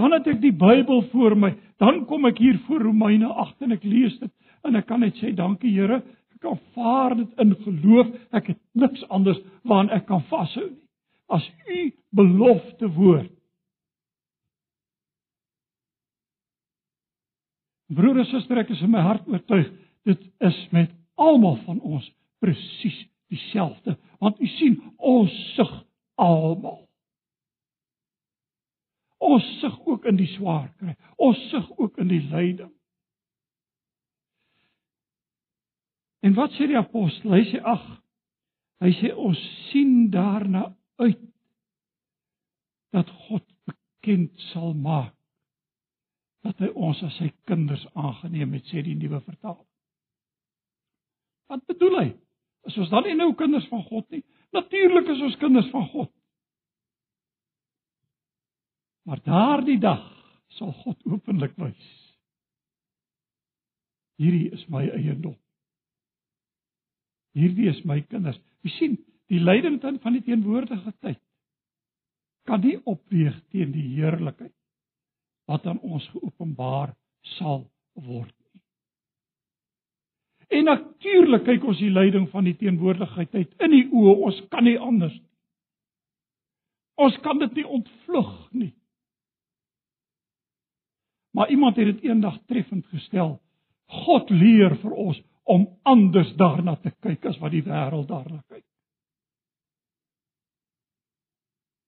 Dan 0.00 0.16
het 0.16 0.30
ek 0.32 0.40
die 0.40 0.54
Bybel 0.56 1.02
voor 1.12 1.36
my, 1.36 1.52
dan 1.82 2.06
kom 2.08 2.24
ek 2.24 2.40
hier 2.40 2.56
voor 2.64 2.86
Romeine 2.88 3.28
8 3.28 3.66
en 3.66 3.76
ek 3.76 3.84
lees 3.84 4.16
dit 4.22 4.32
en 4.64 4.78
ek 4.78 4.86
kan 4.88 5.02
net 5.02 5.18
sê 5.18 5.34
dankie 5.36 5.74
Here, 5.74 5.98
ek 6.38 6.46
aanvaar 6.46 7.18
dit 7.18 7.40
in 7.42 7.52
geloof, 7.66 8.12
ek 8.32 8.54
het 8.54 8.60
niks 8.78 9.02
anders 9.12 9.40
waaraan 9.66 9.90
ek 9.92 10.06
kan 10.08 10.22
vashou 10.30 10.70
nie 10.70 10.81
as 11.32 11.46
u 11.66 11.92
belofte 12.14 12.88
woord. 12.92 13.32
Broer 17.92 18.22
en 18.22 18.28
suster, 18.30 18.62
ek 18.62 18.72
is 18.72 18.82
in 18.84 18.92
my 18.92 19.02
hart 19.04 19.26
oortuig 19.28 19.68
dit 20.08 20.22
is 20.42 20.58
met 20.74 20.92
almal 21.20 21.58
van 21.66 21.80
ons 21.84 22.06
presies 22.42 22.96
dieselfde, 23.32 23.94
want 24.20 24.40
u 24.40 24.48
sien 24.56 24.78
ons 24.98 25.32
sug 25.54 25.72
almal. 26.20 26.80
Ons 29.22 29.46
sug 29.60 29.76
ook 29.86 30.08
in 30.10 30.18
die 30.18 30.28
swaar 30.32 30.72
kry. 30.80 30.96
Ons 31.22 31.38
sug 31.52 31.68
ook 31.78 32.00
in 32.02 32.10
die 32.10 32.22
lyding. 32.32 32.72
En 36.26 36.34
wat 36.34 36.54
sê 36.56 36.66
die 36.70 36.78
apostel? 36.78 37.36
Hy 37.36 37.44
sê 37.50 37.60
ag, 37.62 37.84
Hy 38.82 38.90
sê 38.98 39.12
ons 39.14 39.38
sien 39.70 40.08
daarna 40.10 40.72
uit 41.02 41.20
dat 42.92 43.10
God 43.26 43.44
bekend 43.68 44.46
sal 44.52 44.72
maak 44.76 45.14
dat 46.42 46.58
hy 46.58 46.72
ons 46.74 46.98
as 47.06 47.14
sy 47.20 47.28
kinders 47.46 47.84
aangeneem 47.94 48.56
het, 48.56 48.66
sê 48.66 48.82
die 48.82 48.96
nuwe 48.98 49.20
vertaling. 49.22 49.66
Wat 51.52 51.62
bedoel 51.70 51.98
hy? 52.00 52.08
Is 52.66 52.78
ons 52.82 52.90
dan 52.90 53.06
nie 53.06 53.14
nou 53.18 53.30
kinders 53.38 53.68
van 53.70 53.84
God 53.86 54.08
nie? 54.10 54.24
Natuurlik 54.54 55.10
is 55.14 55.22
ons 55.28 55.38
kinders 55.40 55.70
van 55.72 55.86
God. 55.92 56.10
Maar 59.06 59.22
daardie 59.26 59.78
dag 59.82 60.02
sal 60.58 60.74
God 60.82 60.98
openlik 61.10 61.54
wys. 61.58 61.88
Hierdie 64.22 64.50
is 64.54 64.62
my 64.70 64.84
eiendom. 64.92 65.36
Hierdie 67.38 67.70
is 67.72 67.80
my 67.88 68.00
kinders. 68.10 68.38
Jy 68.62 68.74
sien, 68.76 68.98
die 69.30 69.40
lyding 69.40 69.78
van 69.82 70.16
die 70.16 70.24
teenwoordige 70.26 70.92
tyd 71.00 71.20
kan 72.48 72.60
nie 72.60 72.78
opweeg 72.84 73.36
teen 73.54 73.72
die 73.72 73.86
heerlikheid 73.94 74.54
wat 75.50 75.66
aan 75.66 75.80
ons 75.82 76.06
geopenbaar 76.14 76.94
sal 77.36 77.64
word 77.94 78.32
nie. 78.32 78.62
En 80.58 80.64
natuurlik 80.68 81.44
kyk 81.46 81.64
ons 81.64 81.80
die 81.80 81.92
lyding 81.92 82.28
van 82.30 82.46
die 82.48 82.56
teenwoordigheid 82.58 83.34
uit 83.34 83.66
in 83.66 83.74
die 83.74 83.86
oë, 83.90 84.14
ons 84.28 84.40
kan 84.50 84.66
nie 84.66 84.78
anders 84.78 85.14
nie. 85.14 85.28
Ons 87.02 87.16
kan 87.24 87.38
dit 87.40 87.60
nie 87.60 87.66
ontvlug 87.66 88.32
nie. 88.52 88.72
Maar 91.32 91.50
iemand 91.50 91.76
het 91.76 91.88
dit 91.88 92.10
eendag 92.10 92.36
treffend 92.46 92.86
gestel. 92.92 93.38
God 94.04 94.30
leer 94.30 94.76
vir 94.82 94.92
ons 94.92 95.22
om 95.48 95.64
anders 95.88 96.34
daarna 96.36 96.76
te 96.76 96.92
kyk 97.00 97.24
as 97.32 97.38
wat 97.40 97.54
die 97.56 97.64
wêreld 97.64 98.08
daarna 98.08 98.42
kyk. 98.48 98.64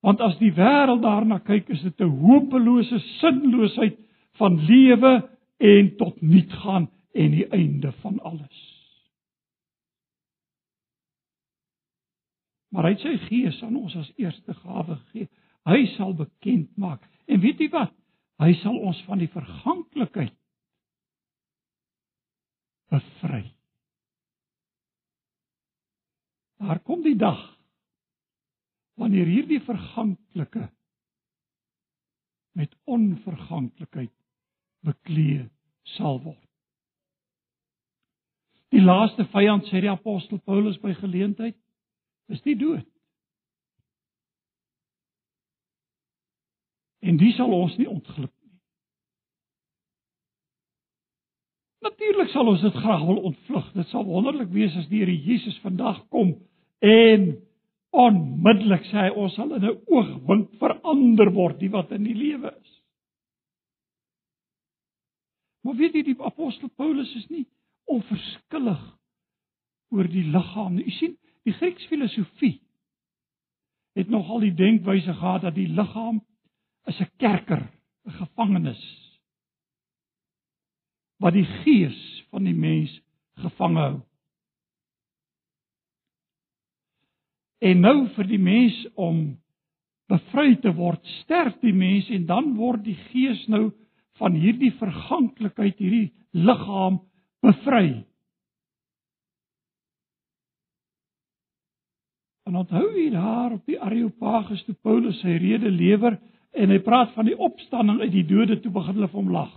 Want 0.05 0.21
as 0.21 0.37
die 0.37 0.53
wêreld 0.53 1.01
daarna 1.01 1.39
kyk, 1.41 1.71
is 1.73 1.81
dit 1.81 2.01
'n 2.01 2.19
hopelose 2.21 2.99
sinloosheid 3.21 3.97
van 4.37 4.59
lewe 4.67 5.31
en 5.57 5.97
tot 5.97 6.21
niet 6.21 6.53
gaan 6.53 6.91
en 7.13 7.31
die 7.31 7.49
einde 7.49 7.93
van 7.93 8.21
alles. 8.21 8.75
Maar 12.69 12.85
hy 12.85 12.91
het 12.91 13.01
sy 13.01 13.17
gees 13.17 13.63
aan 13.63 13.77
ons 13.77 13.97
as 13.97 14.13
eerste 14.17 14.55
gawe 14.55 14.97
gegee. 14.97 15.29
Hy 15.65 15.87
sal 15.87 16.15
bekend 16.15 16.77
maak. 16.77 17.09
En 17.27 17.41
weet 17.41 17.59
jy 17.59 17.69
wat? 17.71 17.93
Hy 18.43 18.53
sal 18.55 18.77
ons 18.77 19.03
van 19.07 19.19
die 19.19 19.31
verganklikheid 19.31 20.35
bevry. 22.91 23.55
Daar 26.59 26.81
kom 26.83 27.03
die 27.03 27.17
dag 27.17 27.54
wanneer 29.01 29.27
hierdie 29.27 29.61
verganklike 29.65 30.69
met 32.55 32.75
onverganklikheid 32.85 34.13
bekleë 34.87 35.49
sal 35.97 36.21
word. 36.23 36.41
Die 38.75 38.83
laaste 38.83 39.27
vyand 39.31 39.67
sê 39.71 39.83
die 39.83 39.91
apostel 39.91 40.41
Paulus 40.43 40.79
by 40.83 40.95
geleentheid 40.99 41.57
is 42.33 42.43
die 42.47 42.57
dood. 42.59 42.87
En 47.05 47.19
die 47.21 47.35
sal 47.37 47.53
ons 47.53 47.77
nie 47.79 47.89
ontglip 47.91 48.33
nie. 48.33 48.59
Natuurlik 51.85 52.31
sal 52.33 52.49
ons 52.49 52.65
dit 52.65 52.79
graag 52.81 53.05
wil 53.05 53.21
ontvlug. 53.31 53.67
Dit 53.77 53.91
sal 53.93 54.07
wonderlik 54.09 54.51
wees 54.55 54.75
as 54.81 54.89
die 54.89 55.03
Here 55.03 55.15
Jesus 55.15 55.59
vandag 55.63 56.01
kom 56.15 56.33
en 56.81 57.35
onmiddellik 57.95 58.87
sê 58.91 59.07
hy 59.07 59.11
ons 59.15 59.35
sal 59.37 59.53
in 59.55 59.65
'n 59.65 59.81
oogwink 59.87 60.57
verander 60.59 61.31
word 61.35 61.61
die 61.61 61.71
wat 61.71 61.93
in 61.93 62.05
die 62.05 62.15
lewe 62.15 62.51
is. 62.51 62.73
Maar 65.63 65.77
weet 65.77 65.95
jy 65.95 66.03
die 66.03 66.21
apostel 66.21 66.69
Paulus 66.69 67.15
is 67.17 67.29
nie 67.31 67.47
onverskillig 67.89 68.83
oor 69.95 70.09
die 70.11 70.27
liggaam 70.35 70.75
nie. 70.75 70.85
U 70.85 70.91
sien, 70.91 71.17
die 71.45 71.55
Griekse 71.55 71.89
filosofie 71.89 72.59
het 73.95 74.11
nogal 74.11 74.41
die 74.41 74.55
denkwyse 74.55 75.15
gehad 75.15 75.43
dat 75.47 75.55
die 75.55 75.69
liggaam 75.69 76.21
is 76.91 77.01
'n 77.01 77.11
kerker, 77.17 77.71
'n 78.07 78.11
gevangenis 78.11 78.83
wat 81.23 81.33
die 81.33 81.47
gees 81.63 82.01
van 82.31 82.45
die 82.45 82.55
mens 82.55 83.01
gevange 83.35 83.81
hou. 83.81 84.01
En 87.65 87.81
nou 87.81 87.97
vir 88.13 88.29
die 88.29 88.41
mens 88.41 88.77
om 89.01 89.23
bevry 90.13 90.59
te 90.61 90.73
word, 90.77 91.01
sterf 91.23 91.57
die 91.65 91.73
mens 91.73 92.11
en 92.13 92.27
dan 92.29 92.53
word 92.59 92.85
die 92.85 92.99
gees 93.09 93.41
nou 93.49 93.71
van 94.21 94.37
hierdie 94.37 94.73
verganklikheid, 94.77 95.79
hierdie 95.81 96.11
liggaam 96.37 97.01
bevry. 97.45 98.05
En 102.45 102.61
onthou 102.61 102.85
jy 102.93 103.09
daar 103.15 103.57
op 103.57 103.65
die 103.65 103.81
Areopagus 103.81 104.61
toe 104.67 104.77
Paulus 104.85 105.17
sy 105.25 105.39
rede 105.41 105.73
lewer 105.73 106.19
en 106.55 106.71
hy 106.71 106.79
praat 106.85 107.15
van 107.17 107.27
die 107.27 107.39
opstanding 107.41 108.03
uit 108.05 108.13
die 108.13 108.27
dode 108.29 108.61
toe 108.61 108.73
begin 108.75 108.99
hulle 108.99 109.09
vir 109.09 109.21
hom 109.23 109.33
lag. 109.33 109.55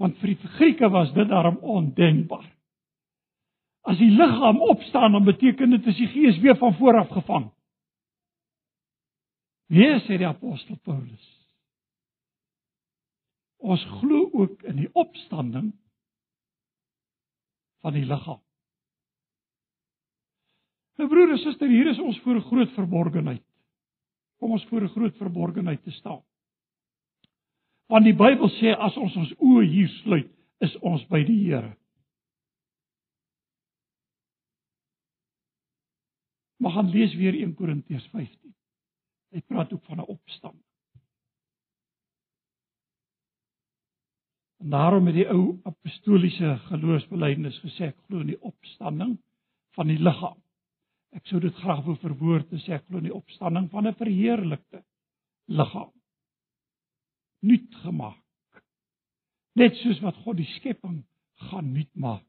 Want 0.00 0.16
vir 0.22 0.32
die 0.32 0.54
Grieke 0.56 0.88
was 0.90 1.12
dit 1.14 1.28
daarom 1.28 1.60
ondenkbaar. 1.60 2.53
As 3.84 3.98
die 4.00 4.10
liggaam 4.10 4.62
opstaan, 4.64 5.12
dan 5.12 5.24
beteken 5.24 5.70
dit 5.76 5.86
is 5.86 5.96
die 6.00 6.08
gees 6.08 6.38
weer 6.40 6.56
van 6.56 6.74
voor 6.78 6.98
af 6.98 7.10
gevang. 7.12 7.50
Wie 9.68 9.90
sê 10.04 10.16
die 10.20 10.28
apostel 10.28 10.78
Paulus? 10.84 11.24
Ons 13.64 13.84
glo 14.00 14.28
ook 14.32 14.62
in 14.68 14.76
die 14.76 14.90
opstanding 14.92 15.72
van 17.84 17.96
die 17.96 18.04
liggaam. 18.08 18.40
Nou 20.96 21.08
broer 21.10 21.34
en 21.34 21.40
suster, 21.42 21.68
hier 21.68 21.90
is 21.90 22.00
ons 22.00 22.20
voor 22.24 22.36
'n 22.36 22.48
groot 22.48 22.72
verborgenheid. 22.72 23.44
Kom 24.38 24.52
ons 24.52 24.64
voor 24.64 24.82
'n 24.82 24.94
groot 24.96 25.16
verborgenheid 25.16 25.82
te 25.82 25.90
staan. 25.90 26.22
Want 27.86 28.04
die 28.04 28.14
Bybel 28.14 28.48
sê 28.48 28.76
as 28.78 28.96
ons 28.96 29.16
ons 29.16 29.34
oë 29.38 29.64
hier 29.68 29.88
sluit, 29.88 30.30
is 30.60 30.76
ons 30.76 31.06
by 31.06 31.24
die 31.24 31.44
Here. 31.44 31.76
Maar 36.64 36.72
gaan 36.72 36.88
lees 36.88 37.14
weer 37.14 37.34
1 37.34 37.54
Korintiërs 37.54 38.06
15. 38.06 38.54
Hy 39.28 39.40
praat 39.40 39.72
ook 39.72 39.84
van 39.84 39.96
'n 39.96 40.06
opstanding. 40.08 40.64
En 44.56 44.70
daarom 44.70 45.06
het 45.06 45.14
die 45.14 45.28
ou 45.28 45.60
apostoliese 45.62 46.56
geloofsbelijdenis 46.56 47.58
gesê 47.60 47.90
ek 47.92 47.98
glo 48.06 48.20
in 48.20 48.32
die 48.32 48.40
opstanding 48.40 49.18
van 49.76 49.86
die 49.86 49.98
liggaam. 49.98 50.40
Ek 51.12 51.26
sou 51.26 51.40
dit 51.40 51.54
graag 51.54 51.84
wou 51.84 51.96
verwoord 51.96 52.48
te 52.48 52.56
sê 52.56 52.80
glo 52.86 52.96
in 52.96 53.10
die 53.10 53.14
opstanding 53.14 53.70
van 53.70 53.86
'n 53.86 53.94
verheerlikte 53.94 54.84
liggaam. 55.44 55.92
Nuut 57.40 57.74
gemaak. 57.74 58.24
Net 59.52 59.76
soos 59.76 60.00
wat 60.00 60.16
God 60.16 60.36
die 60.36 60.52
skepping 60.56 61.04
gaan 61.34 61.72
nuut 61.72 61.94
maak. 61.94 62.24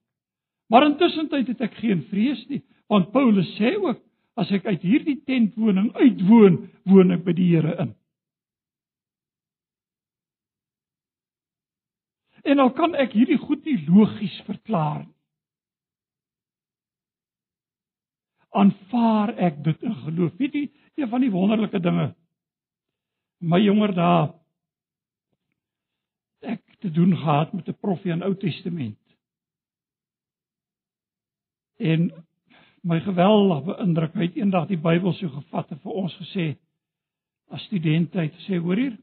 Maar 0.67 0.85
intussen 0.85 1.29
tyd 1.29 1.47
het 1.47 1.61
ek 1.61 1.73
geen 1.73 2.03
vrees 2.03 2.47
nie, 2.47 2.65
want 2.87 3.11
Paulus 3.11 3.55
sê 3.55 3.75
ook 3.79 4.04
as 4.35 4.51
ek 4.51 4.65
uit 4.65 4.81
hierdie 4.81 5.19
tentwoning 5.27 5.93
uitwoon, 5.95 6.57
woon 6.85 7.15
ek 7.15 7.23
by 7.25 7.33
die 7.35 7.47
Here 7.53 7.75
in. 7.83 7.93
En 12.45 12.61
al 12.61 12.71
kan 12.77 12.93
ek 12.99 13.15
hierdie 13.15 13.39
goed 13.41 13.63
nie 13.65 13.79
logies 13.87 14.35
verklaar 14.45 15.05
nie. 15.05 15.15
aanvaar 18.55 19.33
ek 19.35 19.63
dit 19.63 19.83
in 19.83 19.95
geloof. 20.05 20.35
Weet 20.39 20.55
jy, 20.55 20.65
een 20.95 21.09
van 21.11 21.23
die 21.23 21.31
wonderlike 21.33 21.81
dinge 21.83 22.13
my 23.45 23.59
jonger 23.59 23.91
dae 23.93 24.19
ek 26.53 26.61
te 26.81 26.91
doen 26.93 27.11
gehad 27.17 27.51
met 27.53 27.67
'n 27.67 27.81
profie 27.81 28.13
in 28.13 28.23
Ou 28.23 28.35
Testament. 28.35 29.01
En 31.77 32.11
my 32.85 32.99
geweldig 33.01 33.63
beïndruk, 33.65 34.13
hy 34.13 34.27
het 34.27 34.37
eendag 34.37 34.67
die 34.69 34.81
Bybel 34.81 35.15
so 35.17 35.31
gevat 35.33 35.71
en 35.73 35.81
vir 35.81 35.97
ons 36.03 36.15
gesê 36.21 36.51
as 37.53 37.63
studente 37.69 38.19
het 38.19 38.37
sê 38.45 38.59
hoor 38.61 38.79
hier 38.81 38.95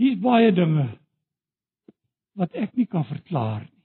Hier's 0.00 0.20
baie 0.24 0.48
dinge 0.56 0.86
wat 2.40 2.54
ek 2.56 2.72
nie 2.78 2.86
kan 2.88 3.04
verklaar 3.04 3.66
nie. 3.66 3.80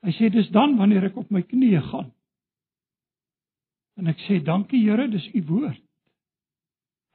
Hy 0.00 0.14
sê 0.16 0.30
dis 0.32 0.48
dan 0.50 0.74
wanneer 0.80 1.06
ek 1.10 1.18
op 1.20 1.30
my 1.30 1.42
knieë 1.44 1.82
gaan. 1.90 2.08
En 4.00 4.08
ek 4.10 4.18
sê 4.24 4.40
dankie 4.42 4.80
Here, 4.80 5.06
dis 5.12 5.26
u 5.36 5.42
woord. 5.50 5.82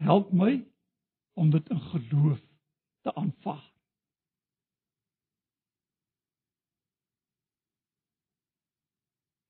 Help 0.05 0.31
my 0.31 0.59
om 1.35 1.49
dit 1.51 1.71
in 1.73 1.81
geloof 1.89 2.39
te 3.03 3.13
aanvaar. 3.15 3.74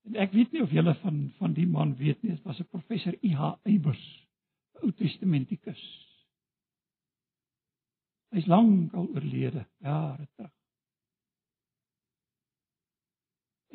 En 0.06 0.18
ek 0.22 0.34
weet 0.36 0.52
nie 0.54 0.62
of 0.62 0.74
julle 0.74 0.94
van 1.02 1.22
van 1.40 1.54
die 1.56 1.66
man 1.66 1.96
weet 1.98 2.22
nie, 2.22 2.34
dit 2.34 2.42
was 2.46 2.60
'n 2.60 2.68
professor 2.70 3.14
I.H. 3.22 3.56
Eybers, 3.64 4.04
Ou 4.82 4.92
Testamentikus. 4.92 5.82
Hy's 8.30 8.46
lank 8.46 8.94
al 8.94 9.08
oorlede, 9.08 9.66
jare 9.80 10.28
terug. 10.36 10.52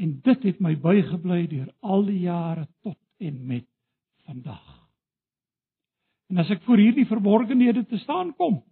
En 0.01 0.19
dit 0.21 0.43
het 0.43 0.59
my 0.59 0.75
bygebly 0.82 1.47
deur 1.47 1.73
al 1.79 2.05
die 2.05 2.19
jare 2.19 2.67
tot 2.82 2.97
en 3.17 3.45
met 3.45 3.67
vandag. 4.25 4.89
En 6.29 6.38
as 6.38 6.49
ek 6.49 6.63
voor 6.63 6.77
hierdie 6.77 7.05
verborgenhede 7.05 7.86
te 7.86 7.97
staan 7.97 8.36
kom, 8.36 8.63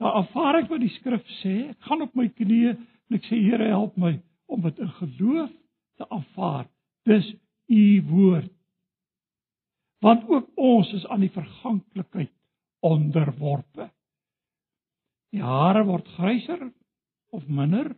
dan 0.00 0.16
ervaar 0.22 0.62
ek 0.62 0.70
wat 0.72 0.80
die 0.80 0.94
skrif 0.96 1.24
sê. 1.42 1.68
Ek 1.70 1.88
gaan 1.88 2.02
op 2.02 2.14
my 2.18 2.28
knieë 2.28 2.72
en 2.74 3.18
ek 3.18 3.26
sê 3.28 3.38
Here, 3.38 3.68
help 3.68 3.96
my 4.00 4.16
om 4.46 4.64
dit 4.64 4.78
in 4.78 4.88
geloof 4.98 5.52
te 6.02 6.08
aanvaar. 6.14 6.68
Dis 7.06 7.34
u 7.66 8.02
woord. 8.10 8.52
Want 10.02 10.28
ook 10.28 10.50
ons 10.58 10.92
is 10.92 11.06
aan 11.06 11.22
die 11.22 11.30
verganklikheid 11.30 12.32
onderworpe. 12.82 13.90
Die 15.32 15.42
hare 15.42 15.84
word 15.86 16.08
gryser 16.16 16.72
of 17.30 17.46
minder. 17.46 17.92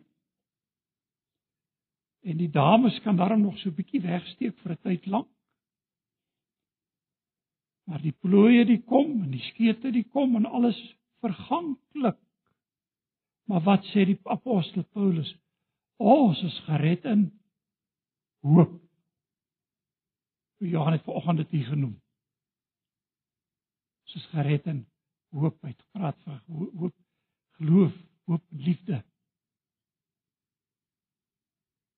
En 2.25 2.37
die 2.37 2.49
dames 2.49 2.99
kan 3.01 3.17
daarom 3.17 3.41
nog 3.41 3.57
so 3.57 3.69
'n 3.69 3.75
bietjie 3.75 4.01
wegsteek 4.01 4.57
vir 4.57 4.71
'n 4.71 4.81
tyd 4.81 5.05
lank. 5.05 5.29
Maar 7.85 8.01
die 8.01 8.15
plooie 8.21 8.65
die 8.65 8.81
kom 8.81 9.23
en 9.23 9.31
die 9.31 9.45
skete 9.51 9.91
die 9.91 10.07
kom 10.09 10.35
en 10.35 10.45
alles 10.45 10.77
verganklik. 11.21 12.17
Maar 13.45 13.61
wat 13.61 13.83
sê 13.85 14.05
die 14.05 14.19
apostel 14.23 14.83
Paulus? 14.83 15.35
Ons 15.97 16.41
is 16.43 16.59
gered 16.65 17.05
in 17.05 17.31
hoop. 18.45 18.81
Johannes 20.57 21.01
het 21.01 21.05
vanoggend 21.05 21.37
dit 21.37 21.49
hier 21.49 21.65
genoem. 21.65 22.01
Is 24.15 24.25
gered 24.31 24.65
in 24.65 24.85
hoop. 25.35 25.57
Hy 25.61 25.73
het 25.73 25.81
gepraat 25.81 26.21
van 26.23 26.39
hoop, 26.47 26.93
geloof, 27.57 27.95
hoop, 28.29 28.43
liefde. 28.49 29.01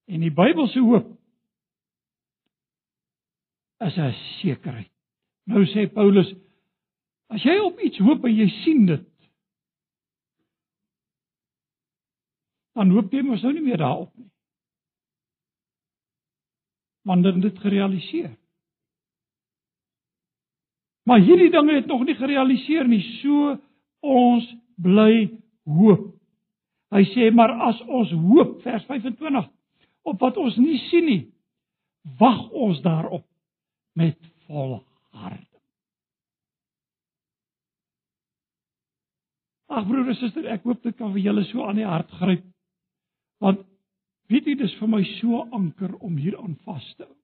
En 0.08 0.24
die 0.24 0.32
Bybelse 0.32 0.80
hoop 0.80 1.12
is 3.86 3.96
'n 3.96 4.12
sekerheid. 4.40 4.90
Nou 5.44 5.64
sê 5.66 5.86
Paulus, 5.92 6.34
as 7.26 7.42
jy 7.42 7.58
op 7.58 7.78
iets 7.80 7.98
hoop 7.98 8.24
en 8.24 8.34
jy 8.34 8.48
sien 8.64 8.86
dit, 8.86 9.06
dan 12.72 12.90
hoop 12.90 13.12
jy 13.12 13.22
mos 13.22 13.42
nou 13.42 13.52
nie 13.52 13.62
meer 13.62 13.76
daarop 13.76 14.16
nie. 14.16 14.30
Wanneer 17.08 17.40
dit 17.40 17.58
gerealiseer. 17.64 18.34
Maar 21.08 21.22
hierdie 21.24 21.50
dinge 21.50 21.78
het 21.78 21.86
nog 21.88 22.04
nie 22.04 22.16
gerealiseer 22.18 22.88
nie, 22.88 23.00
so 23.22 23.54
ons 24.04 24.48
bly 24.76 25.30
hoop. 25.64 26.10
Hy 26.92 27.04
sê 27.14 27.30
maar 27.32 27.54
as 27.68 27.80
ons 27.86 28.12
hoop 28.12 28.58
vers 28.64 28.84
25 28.88 29.48
op 30.08 30.20
wat 30.24 30.36
ons 30.40 30.56
nie 30.60 30.78
sien 30.88 31.04
nie, 31.08 31.22
wag 32.20 32.46
ons 32.52 32.80
daarop 32.84 33.24
met 33.96 34.16
hart. 34.48 35.48
Ag 39.68 39.84
broer 39.88 40.08
en 40.08 40.16
suster, 40.16 40.46
ek 40.48 40.64
hoop 40.64 40.80
dit 40.84 40.96
kan 40.96 41.12
vir 41.12 41.26
julle 41.26 41.44
so 41.50 41.64
aan 41.64 41.76
die 41.76 41.88
hart 41.88 42.12
gryp. 42.20 42.44
Want 43.44 43.64
weet 44.28 44.46
jy 44.46 44.54
dis 44.60 44.74
vir 44.80 44.90
my 44.92 45.02
so 45.18 45.42
anker 45.56 45.94
om 46.04 46.16
hier 46.20 46.36
aan 46.38 46.56
vas 46.66 46.86
te 46.96 47.06
hou. 47.06 47.16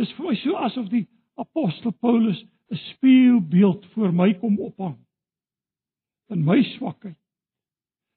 Dis 0.00 0.12
vir 0.16 0.30
my 0.30 0.36
so 0.40 0.56
asof 0.66 0.88
die 0.92 1.06
apostel 1.40 1.92
Paulus 1.92 2.40
'n 2.72 2.76
spieelbeeld 2.76 3.86
voor 3.92 4.12
my 4.12 4.32
kom 4.34 4.58
ophang. 4.60 4.96
In 6.28 6.44
my 6.44 6.62
swakheid, 6.62 7.18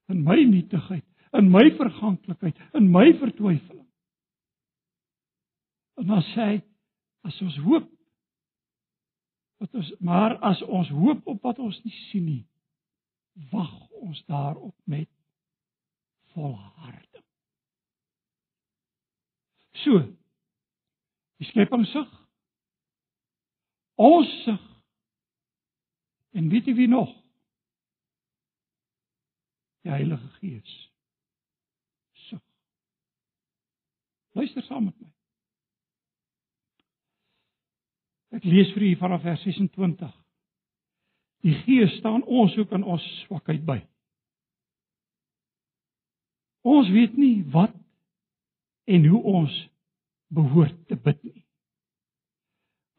in 0.07 0.23
my 0.23 0.43
nietigheid, 0.43 1.05
in 1.33 1.49
my 1.51 1.71
verganklikheid, 1.75 2.55
in 2.73 2.91
my 2.91 3.13
vertwyfeling. 3.19 3.87
En 5.95 6.07
dan 6.07 6.21
sê 6.21 6.45
hy 6.51 6.61
as 7.27 7.41
ons 7.41 7.57
hoop 7.57 7.91
wat 9.57 9.73
ons 9.73 9.91
maar 9.99 10.37
as 10.43 10.61
ons 10.61 10.89
hoop 10.89 11.27
op 11.27 11.41
wat 11.47 11.59
ons 11.59 11.77
nie 11.83 11.95
sien 12.09 12.25
nie, 12.25 12.43
wag 13.51 13.73
ons 14.03 14.23
daarop 14.27 14.75
met 14.83 15.09
volharding. 16.35 17.23
So. 19.83 19.99
Die 21.39 21.47
skepping 21.47 21.85
sug. 21.85 22.11
Ons 23.95 24.31
sug. 24.43 24.61
En 26.35 26.49
weet 26.51 26.67
jy 26.67 26.75
wie 26.75 26.87
nog? 26.91 27.11
Die 29.87 29.91
Heilige 29.91 30.27
Gees. 30.39 30.75
Sug. 32.27 32.43
Luister 34.31 34.63
saam 34.67 34.89
met 34.89 34.99
my. 34.99 35.11
Ek 38.35 38.43
lees 38.43 38.71
vir 38.75 38.83
u 38.83 38.95
vanaf 38.99 39.23
vers 39.23 39.43
26. 39.47 40.15
Die 41.47 41.55
Gees 41.63 41.99
staan 42.01 42.23
ons 42.23 42.55
ook 42.57 42.71
in 42.75 42.83
ons 42.83 43.03
swakheid 43.23 43.63
by. 43.67 43.79
Ons 46.65 46.89
weet 46.89 47.17
nie 47.17 47.43
wat 47.53 47.73
en 48.89 49.05
hoe 49.05 49.21
ons 49.37 49.55
behoort 50.33 50.77
te 50.89 50.97
bid 50.97 51.21
nie. 51.23 51.43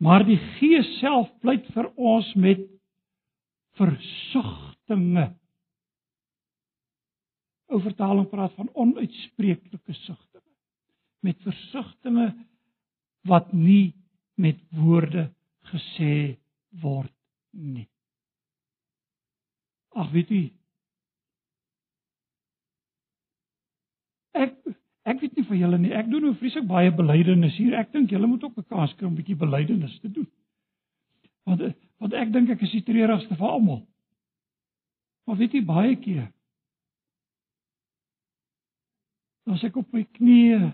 Maar 0.02 0.26
die 0.28 0.38
Gees 0.58 0.88
self 1.00 1.30
pleit 1.42 1.66
vir 1.74 1.88
ons 1.96 2.28
met 2.38 2.62
versigtinge. 3.80 5.30
Ou 7.72 7.80
vertaling 7.82 8.28
praat 8.30 8.54
van 8.58 8.70
onuitspreeklike 8.74 9.96
sigtinge. 10.02 10.52
Met 11.26 11.40
versigtinge 11.42 12.28
wat 13.26 13.50
nie 13.56 13.96
met 14.38 14.60
woorde 14.76 15.30
gesê 15.72 16.36
word 16.82 17.12
nie. 17.56 17.88
Ag 19.96 20.12
weet 20.12 20.30
jy, 20.30 20.44
ek 24.44 24.54
ek 25.06 25.20
weet 25.22 25.36
nie 25.36 25.46
vir 25.48 25.58
julle 25.60 25.78
nie. 25.78 25.92
Ek 25.94 26.08
doen 26.10 26.24
nou 26.26 26.34
vreeslik 26.34 26.66
baie 26.66 26.90
belydenis 26.90 27.56
hier. 27.60 27.76
Ek 27.78 27.92
dink 27.92 28.10
julle 28.10 28.26
moet 28.26 28.44
ook 28.44 28.58
'n 28.58 28.68
kans 28.68 28.94
kry 28.94 29.06
om 29.06 29.12
'n 29.12 29.20
bietjie 29.20 29.36
belydenis 29.38 29.98
te 30.00 30.08
doen. 30.08 30.26
Want 31.46 31.62
want 31.98 32.12
ek 32.12 32.32
dink 32.32 32.50
ek 32.50 32.62
is 32.62 32.72
die 32.72 32.82
treurigste 32.82 33.36
van 33.36 33.50
almal. 33.50 33.86
Maar 35.26 35.36
weet 35.36 35.52
jy 35.52 35.64
baie 35.64 35.96
keer 35.96 36.32
as 39.46 39.62
ek 39.64 39.76
op 39.76 39.92
my 39.94 40.02
knieë 40.18 40.72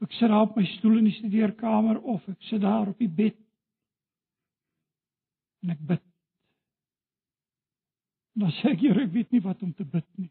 ek 0.00 0.12
sit 0.16 0.30
daar 0.32 0.46
op 0.46 0.56
my 0.56 0.64
stoel 0.64 0.98
in 0.98 1.10
die 1.10 1.16
studeerkamer 1.18 2.00
of 2.08 2.24
ek 2.32 2.40
sit 2.48 2.62
daar 2.62 2.88
op 2.88 2.98
die 2.98 3.08
bed 3.08 3.36
en 5.60 5.74
ek 5.74 5.80
bid. 5.84 6.04
Dan 8.40 8.52
sê 8.56 8.70
ek, 8.72 8.80
Here, 8.80 9.02
ek 9.04 9.12
weet 9.12 9.34
nie 9.34 9.42
wat 9.44 9.60
om 9.60 9.74
te 9.76 9.84
bid 9.84 10.06
nie. 10.16 10.30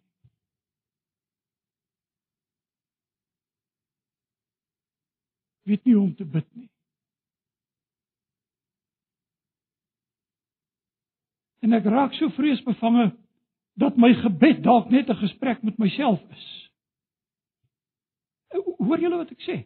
Weet 5.70 5.86
nie 5.86 5.96
hoe 5.96 6.04
om 6.04 6.16
te 6.16 6.26
bid 6.26 6.46
nie. 6.58 6.70
En 11.66 11.76
ek 11.76 11.90
raak 11.92 12.16
so 12.18 12.32
vreesbevange 12.38 13.10
dat 13.80 13.98
my 14.00 14.14
gebed 14.22 14.64
dalk 14.64 14.90
net 14.92 15.10
'n 15.10 15.22
gesprek 15.24 15.64
met 15.64 15.78
myself 15.78 16.22
is. 16.32 16.48
Hoor 18.80 19.00
julle 19.00 19.18
wat 19.18 19.32
ek 19.32 19.42
sê? 19.46 19.58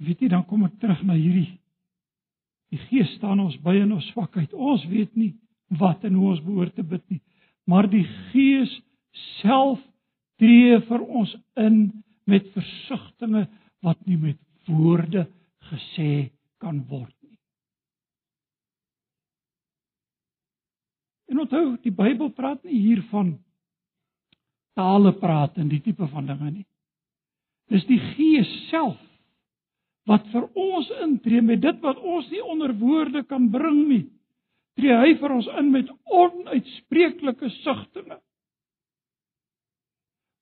Weet 0.00 0.20
jy 0.20 0.28
dan 0.28 0.46
kom 0.46 0.64
ek 0.64 0.78
terug 0.80 1.02
na 1.02 1.14
hierdie 1.14 1.60
Die 2.70 2.78
Gees 2.86 3.10
staan 3.18 3.40
ons 3.42 3.56
by 3.64 3.74
in 3.82 3.90
ons 3.92 4.06
swakheid. 4.12 4.52
Ons 4.54 4.84
weet 4.90 5.16
nie 5.18 5.32
wat 5.80 6.04
en 6.06 6.16
hoe 6.18 6.32
ons 6.32 6.42
behoort 6.42 6.74
te 6.74 6.82
bid 6.86 7.02
nie, 7.12 7.20
maar 7.70 7.86
die 7.90 8.04
Gees 8.30 8.72
self 9.40 9.80
tree 10.40 10.78
vir 10.88 11.02
ons 11.04 11.32
in 11.60 11.80
met 12.30 12.46
versigtings 12.54 13.48
wat 13.84 14.00
nie 14.06 14.18
met 14.20 14.38
woorde 14.68 15.26
gesê 15.70 16.30
kan 16.60 16.82
word 16.88 17.14
nie. 17.24 17.38
En 21.30 21.44
onthou, 21.44 21.76
die 21.84 21.94
Bybel 21.94 22.32
praat 22.36 22.62
nie 22.64 22.80
hier 22.80 23.02
van 23.10 23.38
tale 24.78 25.12
praat 25.18 25.58
en 25.60 25.68
die 25.70 25.82
tipe 25.84 26.06
van 26.10 26.28
dinge 26.28 26.50
nie. 26.50 26.66
Dis 27.70 27.86
die 27.88 28.00
Gees 28.14 28.50
self 28.70 28.98
wat 30.08 30.24
vir 30.32 30.46
ons 30.58 30.88
intree 31.04 31.42
met 31.44 31.60
dit 31.62 31.82
wat 31.84 32.00
ons 32.00 32.26
nie 32.32 32.42
onder 32.42 32.72
woorde 32.80 33.22
kan 33.28 33.50
bring 33.52 33.84
nie. 33.88 34.04
Tree 34.78 34.96
hy 34.96 35.14
vir 35.20 35.34
ons 35.36 35.48
in 35.60 35.70
met 35.74 35.90
onuitspreeklike 36.08 37.50
sigtinge 37.60 38.18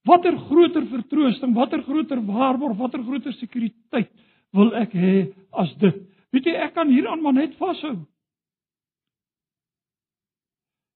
Watter 0.09 0.37
groter 0.47 0.85
vertroosting, 0.89 1.53
watter 1.53 1.83
groter 1.85 2.21
waarborg, 2.25 2.77
watter 2.79 3.03
groter 3.05 3.33
sekuriteit 3.37 4.09
wil 4.57 4.71
ek 4.79 4.95
hê 4.97 5.17
as 5.61 5.73
dit? 5.81 5.99
Weet 6.33 6.47
jy, 6.49 6.55
ek 6.65 6.73
kan 6.77 6.89
hieraan 6.89 7.21
maar 7.21 7.35
net 7.37 7.53
vashou. 7.59 7.97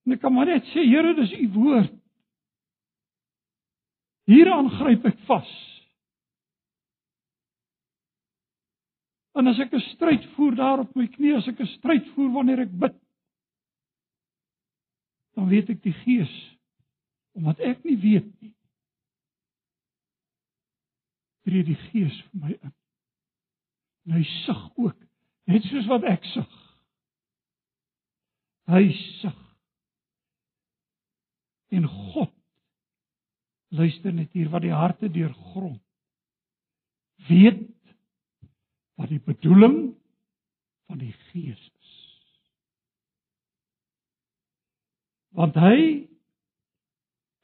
En 0.03 0.15
ek 0.15 0.21
kan 0.23 0.33
maar 0.33 0.49
net 0.49 0.65
sê, 0.71 0.85
Here, 0.87 1.13
dis 1.17 1.35
u 1.37 1.45
woord. 1.57 1.93
Hieraan 4.29 4.71
gryp 4.79 5.05
ek 5.11 5.21
vas. 5.27 5.53
En 9.33 9.49
as 9.49 9.59
ek 9.59 9.73
'n 9.73 9.83
stryd 9.93 10.25
voer 10.35 10.55
daar 10.55 10.79
op 10.79 10.95
my 10.95 11.07
knie, 11.07 11.35
as 11.35 11.47
ek 11.47 11.59
'n 11.59 11.73
stryd 11.77 12.07
voer 12.15 12.31
wanneer 12.31 12.59
ek 12.61 12.71
bid, 12.71 12.95
dan 15.35 15.49
weet 15.49 15.69
ek 15.69 15.81
die 15.81 15.97
Gees 16.05 16.33
omdat 17.35 17.59
ek 17.59 17.83
nie 17.83 17.97
weet 17.97 18.41
nie. 18.41 18.53
Tree 21.43 21.63
die 21.67 21.79
Gees 21.89 22.19
vir 22.29 22.43
my 22.43 22.53
in. 22.55 22.75
En 24.03 24.17
hy 24.17 24.23
sug 24.43 24.61
ook, 24.79 24.99
net 25.47 25.65
soos 25.69 25.87
wat 25.91 26.05
ek 26.07 26.23
sug. 26.31 26.59
Hy 28.71 28.83
sug. 29.21 29.39
En 31.73 31.87
God 31.89 32.31
luister 33.73 34.13
net 34.13 34.31
hier 34.37 34.51
wat 34.53 34.63
die 34.63 34.75
harte 34.75 35.09
deurgrond. 35.11 35.81
Weet 37.27 37.65
wat 38.99 39.09
die 39.09 39.21
bedoeling 39.23 39.95
van 40.87 40.99
die 41.01 41.13
Gees 41.31 41.59
is. 41.59 41.93
Want 45.33 45.57
hy 45.57 45.77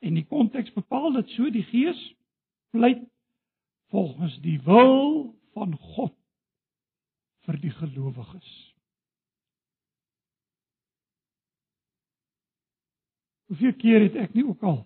en 0.05 0.15
die 0.15 0.27
konteks 0.29 0.71
bepaal 0.75 1.15
dit 1.17 1.31
so 1.35 1.49
die 1.51 1.65
Gees 1.71 1.99
pleit 2.75 3.01
volgens 3.89 4.37
die 4.41 4.61
wil 4.61 5.35
van 5.53 5.77
God 5.77 6.15
vir 7.45 7.57
die 7.61 7.71
gelowiges. 7.73 8.49
Hoeveel 13.49 13.73
keer 13.81 14.05
het 14.05 14.17
ek 14.27 14.35
nie 14.37 14.45
ook 14.45 14.63
al 14.63 14.83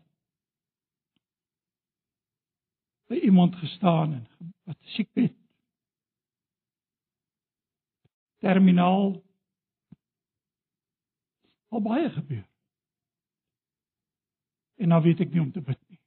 by 3.11 3.19
iemand 3.27 3.55
gestaan 3.59 4.15
en 4.15 4.53
wat 4.63 4.79
siek 4.95 5.09
het 5.19 5.35
terminaal 8.43 9.17
al 11.67 11.83
baie 11.83 12.09
gebeur. 12.09 12.47
En 14.75 14.87
nou 14.91 15.01
weet 15.03 15.19
ek 15.27 15.31
nie 15.31 15.41
om 15.43 15.51
te 15.51 15.61
bid 15.61 15.79
nie. 15.87 15.99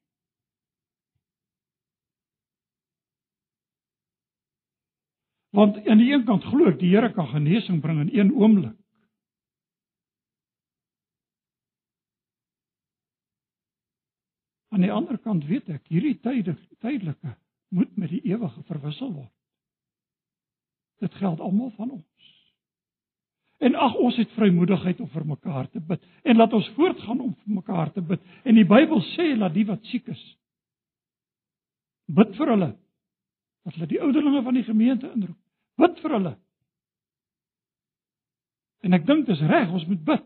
Want 5.57 5.87
aan 5.89 5.97
die 5.97 6.13
een 6.13 6.25
kant 6.29 6.45
glo 6.45 6.69
ek 6.69 6.83
die 6.83 6.91
Here 6.93 7.09
kan 7.17 7.31
genesing 7.31 7.79
bring 7.81 8.03
in 8.03 8.11
een 8.13 8.33
oomblik. 8.37 8.75
Aan 14.69 14.85
die 14.85 14.93
ander 14.93 15.17
kant 15.25 15.47
weet 15.49 15.71
ek 15.73 15.87
hierdie 15.89 16.19
tydelike 16.21 17.33
moet 17.73 17.95
met 17.97 18.13
die 18.13 18.21
ewige 18.29 18.61
verwissel 18.69 19.15
word. 19.15 19.33
Dit 21.01 21.17
geld 21.17 21.41
almal 21.41 21.73
van 21.79 21.95
ons. 21.97 22.29
En 23.65 23.81
ag 23.81 23.97
ons 23.97 24.21
het 24.21 24.37
vrymoedigheid 24.37 25.01
om 25.01 25.09
vir 25.09 25.27
mekaar 25.33 25.71
te 25.73 25.81
bid 25.81 26.05
en 26.29 26.37
laat 26.37 26.53
ons 26.53 26.69
voortgaan 26.77 27.25
om 27.31 27.33
vir 27.33 27.57
mekaar 27.63 27.95
te 27.97 28.05
bid. 28.05 28.21
En 28.45 28.61
die 28.61 28.69
Bybel 28.69 29.01
sê 29.15 29.31
dat 29.41 29.57
die 29.57 29.65
wat 29.73 29.89
siek 29.89 30.13
is 30.13 30.29
bid 32.13 32.37
vir 32.37 32.53
hulle. 32.53 32.71
Dat 33.65 33.81
hulle 33.81 33.93
die 33.97 34.05
ouderlinge 34.05 34.45
van 34.45 34.61
die 34.61 34.69
gemeente 34.69 35.09
inroep. 35.17 35.41
Bid 35.77 36.01
vir 36.03 36.17
hulle. 36.17 36.33
En 38.87 38.97
ek 38.97 39.07
dink 39.07 39.27
dis 39.29 39.45
reg, 39.51 39.71
ons 39.75 39.87
moet 39.91 40.03
bid. 40.07 40.25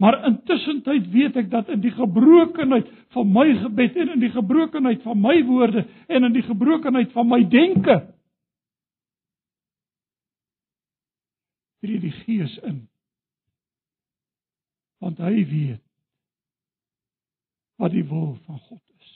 Maar 0.00 0.16
intussen 0.30 0.80
tyd 0.82 1.10
weet 1.12 1.36
ek 1.36 1.50
dat 1.52 1.68
in 1.68 1.82
die 1.84 1.92
gebrokenheid 1.92 2.88
van 3.12 3.28
my 3.32 3.50
gebed 3.60 3.98
en 4.00 4.14
in 4.14 4.22
die 4.22 4.32
gebrokenheid 4.32 5.02
van 5.04 5.20
my 5.20 5.36
woorde 5.44 5.84
en 6.08 6.24
in 6.24 6.32
die 6.32 6.44
gebrokenheid 6.46 7.12
van 7.12 7.28
my 7.28 7.42
denke 7.52 7.98
tree 11.80 12.00
die 12.00 12.12
Gees 12.22 12.56
in. 12.64 12.80
Want 15.00 15.20
hy 15.20 15.44
weet 15.48 15.84
wat 17.80 17.92
die 17.92 18.04
wil 18.04 18.34
van 18.44 18.58
God 18.68 18.82
is. 19.00 19.12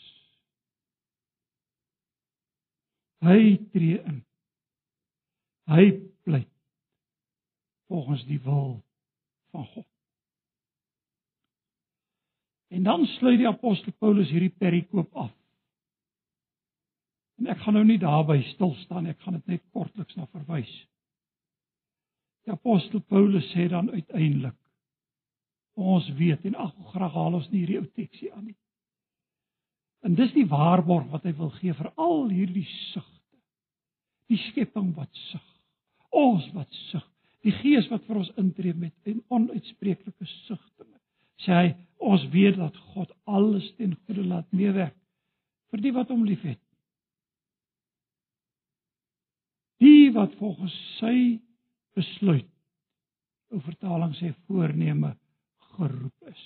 Hy 3.24 3.40
tree 3.72 3.98
in. 4.00 4.22
Hy 5.70 5.84
pleit 6.24 6.50
volgens 7.88 8.24
die 8.28 8.40
wil 8.40 8.82
van 9.50 9.66
God. 9.66 9.86
En 12.74 12.82
dan 12.82 13.06
sluit 13.06 13.38
die 13.38 13.48
apostel 13.48 13.92
Paulus 13.98 14.28
hierdie 14.28 14.54
perikoop 14.58 15.14
af. 15.14 15.32
En 17.38 17.46
ek 17.50 17.62
gaan 17.62 17.76
nou 17.78 17.84
nie 17.86 18.00
daarby 18.02 18.40
stil 18.54 18.74
staan, 18.82 19.06
ek 19.10 19.20
gaan 19.22 19.38
dit 19.38 19.54
net 19.54 19.62
kortliks 19.74 20.16
na 20.18 20.26
verwys. 20.32 20.72
Die 22.44 22.52
apostel 22.52 23.00
Paulus 23.00 23.46
sê 23.52 23.68
dan 23.70 23.90
uiteindelik 23.90 24.58
ons 25.74 26.06
weet 26.18 26.44
en 26.46 26.54
ag 26.62 26.74
graag 26.92 27.14
haal 27.16 27.34
ons 27.40 27.48
nie 27.50 27.64
hierdie 27.64 27.80
ou 27.80 27.88
teksie 27.98 28.30
aan 28.34 28.44
nie. 28.50 28.58
En 30.06 30.14
dis 30.14 30.30
die 30.36 30.46
waarborg 30.46 31.08
wat 31.10 31.24
hy 31.26 31.32
wil 31.38 31.50
gee 31.56 31.74
vir 31.74 31.88
al 31.94 32.28
hierdie 32.30 32.66
sugte. 32.92 33.38
Die 34.30 34.38
skepping 34.50 34.92
wat 34.98 35.10
sug. 35.30 35.53
Ons 36.14 36.46
wat 36.54 36.70
sug. 36.90 37.04
Die 37.44 37.52
Gees 37.58 37.88
wat 37.90 38.04
vir 38.08 38.22
ons 38.22 38.32
intree 38.40 38.74
met 38.78 38.94
en 39.10 39.20
onuitspreeklike 39.34 40.28
sugte. 40.46 40.86
Sê 41.44 41.52
hy 41.52 41.72
ons 42.04 42.24
weet 42.32 42.56
dat 42.60 42.76
God 42.94 43.10
alles 43.28 43.66
ten 43.78 43.96
goeie 44.06 44.24
laat 44.24 44.46
meewerk 44.54 44.96
vir 45.74 45.82
die 45.82 45.92
wat 45.92 46.12
hom 46.14 46.22
liefhet. 46.24 46.60
Die 49.82 50.12
wat 50.14 50.36
volgens 50.38 50.74
sy 51.00 51.40
besluit. 51.98 52.48
'n 53.54 53.60
Vertaling 53.62 54.14
sê 54.18 54.32
voorneme 54.46 55.14
geroep 55.76 56.30
is. 56.30 56.44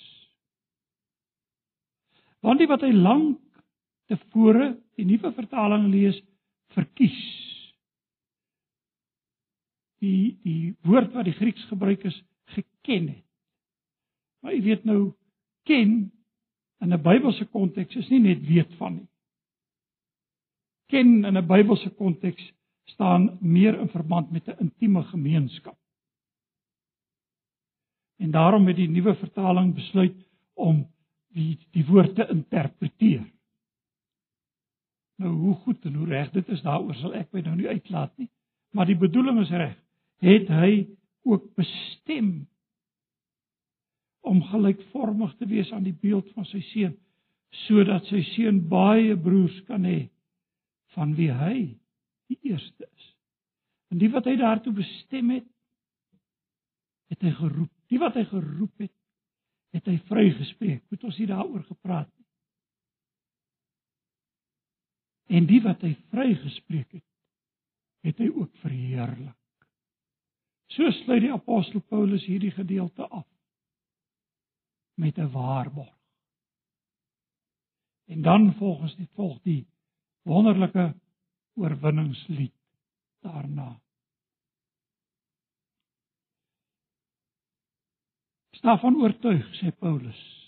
Want 2.41 2.59
die 2.59 2.69
wat 2.69 2.81
hy 2.81 2.91
lank 2.93 3.39
tevore 4.09 4.73
die 4.97 5.05
nuwe 5.05 5.31
vertaling 5.33 5.89
lees 5.93 6.17
verkies. 6.75 7.17
Die 9.99 10.39
die 10.43 10.75
woord 10.87 11.13
wat 11.13 11.27
die 11.27 11.35
Grieks 11.35 11.65
gebruik 11.67 12.03
is 12.03 12.23
geken 12.55 13.07
het. 13.07 13.25
Maar 14.39 14.53
jy 14.55 14.61
weet 14.63 14.85
nou 14.87 15.13
ken 15.67 16.11
in 16.79 16.93
'n 16.93 17.01
Bybelse 17.01 17.45
konteks 17.45 17.95
is 17.95 18.09
nie 18.09 18.19
net 18.19 18.45
weet 18.47 18.73
van 18.79 18.95
nie. 18.95 19.07
Ken 20.87 21.25
in 21.25 21.37
'n 21.37 21.47
Bybelse 21.47 21.89
konteks 21.89 22.53
staan 22.83 23.37
meer 23.41 23.79
in 23.79 23.89
verband 23.89 24.31
met 24.31 24.47
'n 24.47 24.59
intieme 24.59 25.03
gemeenskap. 25.03 25.77
En 28.17 28.31
daarom 28.31 28.67
het 28.67 28.75
die 28.75 28.89
nuwe 28.89 29.15
vertaling 29.15 29.75
besluit 29.75 30.17
om 30.53 30.87
die 31.27 31.57
die 31.71 31.85
woord 31.85 32.15
te 32.15 32.27
interpreteer. 32.27 33.31
Nou 35.15 35.33
hoe 35.33 35.55
goed 35.55 35.85
en 35.85 35.93
hoe 35.93 36.07
reg 36.07 36.31
dit 36.31 36.47
is 36.47 36.61
daaroor 36.61 36.95
sal 36.95 37.13
ek 37.13 37.31
my 37.31 37.41
nou 37.41 37.55
nie 37.55 37.67
uitlaat 37.67 38.17
nie, 38.17 38.29
maar 38.71 38.85
die 38.85 38.97
bedoeling 38.97 39.39
is 39.39 39.49
reg. 39.49 39.77
Het 40.19 40.49
hy 40.51 40.71
ook 41.27 41.45
bestem 41.55 42.47
om 44.25 44.41
gelykvormig 44.43 45.35
te 45.39 45.47
wees 45.47 45.71
aan 45.71 45.85
die 45.87 45.95
beeld 45.95 46.27
van 46.35 46.47
sy 46.49 46.61
seun 46.73 46.97
sodat 47.65 48.05
sy 48.05 48.19
seun 48.35 48.59
baie 48.69 49.15
broers 49.17 49.55
kan 49.65 49.85
hê 49.87 50.03
van 50.93 51.15
wie 51.17 51.31
hy 51.33 51.55
die 52.29 52.37
eerste 52.51 52.85
is. 52.85 53.07
En 53.89 53.97
die 54.01 54.09
wat 54.13 54.27
hy 54.29 54.35
daartoe 54.37 54.73
bestem 54.77 55.31
het, 55.33 55.47
het 57.09 57.25
hy 57.25 57.31
geroep. 57.39 57.71
Die 57.89 57.97
wat 58.01 58.19
hy 58.19 58.25
geroep 58.29 58.85
het, 58.85 58.93
het 59.73 59.89
hy 59.89 59.97
vrygespreek. 60.09 60.83
Moet 60.93 61.07
ons 61.09 61.17
hier 61.17 61.31
daaroor 61.31 61.65
gepraat 61.65 62.09
het. 62.09 62.27
En 65.39 65.49
die 65.49 65.61
wat 65.65 65.81
hy 65.85 65.95
vrygespreek 66.13 66.99
het, 66.99 67.05
het 68.05 68.21
hy 68.21 68.29
ook 68.29 68.53
verheerlik. 68.61 69.38
So 70.69 70.91
sluit 71.01 71.25
die 71.25 71.33
apostel 71.33 71.81
Paulus 71.81 72.25
hierdie 72.29 72.51
gedeelte 72.53 73.07
af 73.07 73.27
met 74.99 75.17
'n 75.17 75.31
waarborg. 75.31 75.97
En 78.05 78.21
dan 78.21 78.53
volgens 78.53 78.95
dit 78.95 79.09
volg 79.13 79.41
die 79.41 79.67
wonderlike 80.21 80.95
oorwinningslied 81.53 82.53
daarna. 83.19 83.81
Sta 88.51 88.77
van 88.77 88.95
oortuig 88.95 89.55
sê 89.55 89.71
Paulus. 89.71 90.39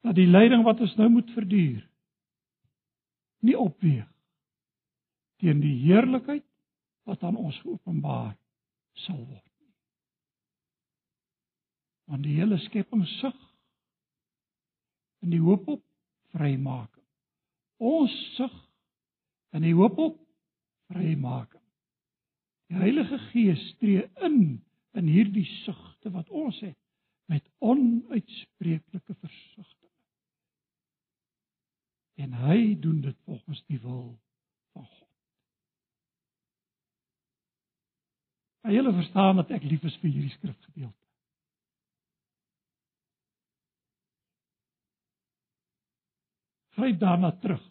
dat 0.00 0.16
die 0.16 0.28
lyding 0.28 0.64
wat 0.64 0.80
ons 0.80 0.94
nou 0.96 1.08
moet 1.12 1.30
verduur 1.36 1.82
nie 3.44 3.56
opweeg 3.56 4.08
teen 5.40 5.60
die 5.64 5.76
heerlikheid 5.84 6.44
wat 7.10 7.22
aan 7.26 7.38
ons 7.38 7.58
geopenbaar 7.64 8.36
sal 9.04 9.18
word 9.18 9.46
nie. 9.58 9.74
Want 12.10 12.26
die 12.26 12.36
hele 12.38 12.58
skepping 12.66 13.02
sug 13.18 13.38
in 15.24 15.34
die 15.34 15.42
hoop 15.42 15.66
op 15.74 15.82
vrymaking. 16.34 17.06
Ons 17.82 18.14
sug 18.36 18.54
in 19.56 19.66
die 19.66 19.74
hoop 19.74 19.98
op 19.98 20.20
vrymaking. 20.92 21.64
Die 22.70 22.78
Heilige 22.78 23.18
Gees 23.30 23.62
tree 23.82 24.06
in 24.26 24.60
in 24.98 25.06
hierdie 25.06 25.46
sugte 25.64 26.10
wat 26.14 26.30
ons 26.34 26.58
het 26.62 26.78
met 27.30 27.46
onuitspreeklike 27.62 29.14
versigtiging. 29.14 29.76
En 32.22 32.34
hy 32.42 32.74
doen 32.82 33.00
dit 33.04 33.18
volgens 33.26 33.62
die 33.70 33.78
wil 33.82 34.18
van 34.74 34.86
God. 34.86 35.09
Hy 38.60 38.74
hele 38.76 38.92
verstaan 38.92 39.40
dat 39.40 39.52
ek 39.56 39.64
lief 39.64 39.84
is 39.88 39.96
vir 40.02 40.10
hierdie 40.12 40.34
skrifgedeelte. 40.34 40.96
Gryp 46.76 46.98
daarna 47.00 47.30
terug. 47.40 47.62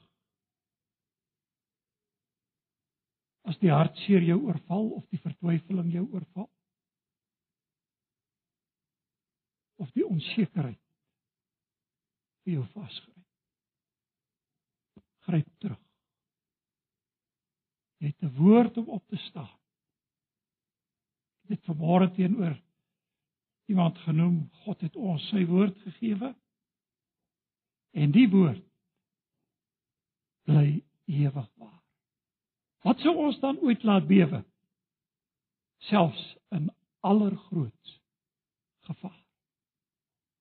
As 3.50 3.58
die 3.62 3.72
hartseer 3.74 4.26
jou 4.26 4.40
oorval 4.46 4.90
of 4.98 5.06
die 5.14 5.22
vertwyfeling 5.22 5.94
jou 5.94 6.06
oorval 6.10 6.50
of 9.80 9.90
die 9.96 10.06
onsekerheid 10.06 10.82
vir 12.44 12.58
jou 12.58 12.66
vasgryp. 12.74 13.16
Gryp 15.30 15.48
terug. 15.64 15.82
Jy 18.00 18.12
het 18.12 18.24
'n 18.24 18.36
woord 18.36 18.78
om 18.78 18.90
op 18.90 19.08
te 19.08 19.18
staan. 19.30 19.60
Dit 21.50 21.64
vanmôre 21.66 22.12
teenoor 22.14 22.56
iemand 23.70 23.98
genoem, 24.06 24.50
God 24.66 24.82
het 24.86 24.96
ons 24.98 25.24
sy 25.30 25.44
woord 25.50 25.78
gegee. 25.86 26.34
En 27.98 28.14
die 28.14 28.28
woord 28.30 28.64
bly 30.50 30.82
ewig 31.10 31.50
waar. 31.58 31.78
Wat 32.86 33.02
sou 33.04 33.16
ons 33.18 33.40
dan 33.42 33.60
ooit 33.66 33.84
laat 33.84 34.08
bewe? 34.08 34.44
Selfs 35.90 36.22
in 36.56 36.70
allergroot 37.06 37.96
gevaar. 38.90 39.26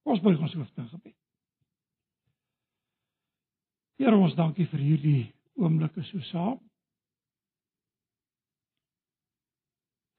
Ons 0.09 0.23
buig 0.25 0.41
ons 0.41 0.55
hoofde 0.57 0.83
in 0.83 0.89
gebed. 0.93 1.17
Here 3.99 4.17
ons 4.17 4.37
dankie 4.39 4.69
vir 4.71 4.81
hierdie 4.81 5.25
oomblikke 5.59 6.05
so 6.07 6.23
saam. 6.31 6.59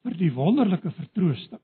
Vir 0.04 0.16
die 0.20 0.32
wonderlike 0.32 0.92
vertroosting 0.96 1.62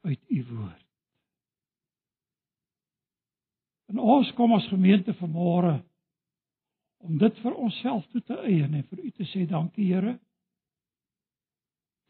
uit 0.00 0.30
u 0.32 0.44
woord. 0.48 0.86
En 3.90 3.98
ons 3.98 4.32
kom 4.38 4.54
as 4.54 4.68
gemeente 4.70 5.14
vanmôre 5.18 5.80
om 7.04 7.18
dit 7.18 7.38
vir 7.42 7.56
onsself 7.56 8.06
toe 8.12 8.22
te 8.22 8.36
eien 8.46 8.74
en 8.74 8.86
vir 8.92 9.04
u 9.04 9.10
te 9.10 9.26
sê 9.32 9.46
dankie 9.48 9.88
Here. 9.90 10.14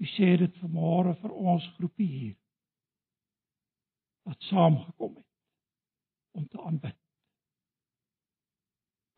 U 0.00 0.06
sê 0.16 0.34
dit 0.40 0.60
vanmôre 0.62 1.16
vir 1.22 1.34
ons 1.54 1.66
groepie 1.78 2.08
hier 2.10 2.36
wat 4.28 4.48
saamgekom 4.50 5.14
het 5.16 5.26
om 6.36 6.46
te 6.46 6.60
aanbid. 6.62 6.96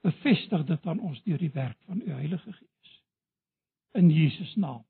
Bevestig 0.03 0.65
dit 0.67 0.87
aan 0.87 1.01
ons 1.01 1.23
deur 1.23 1.39
die 1.39 1.53
werk 1.55 1.79
van 1.87 2.01
u 2.01 2.11
Heilige 2.11 2.53
Gees. 2.53 2.95
In 3.99 4.11
Jesus 4.11 4.55
naam. 4.55 4.85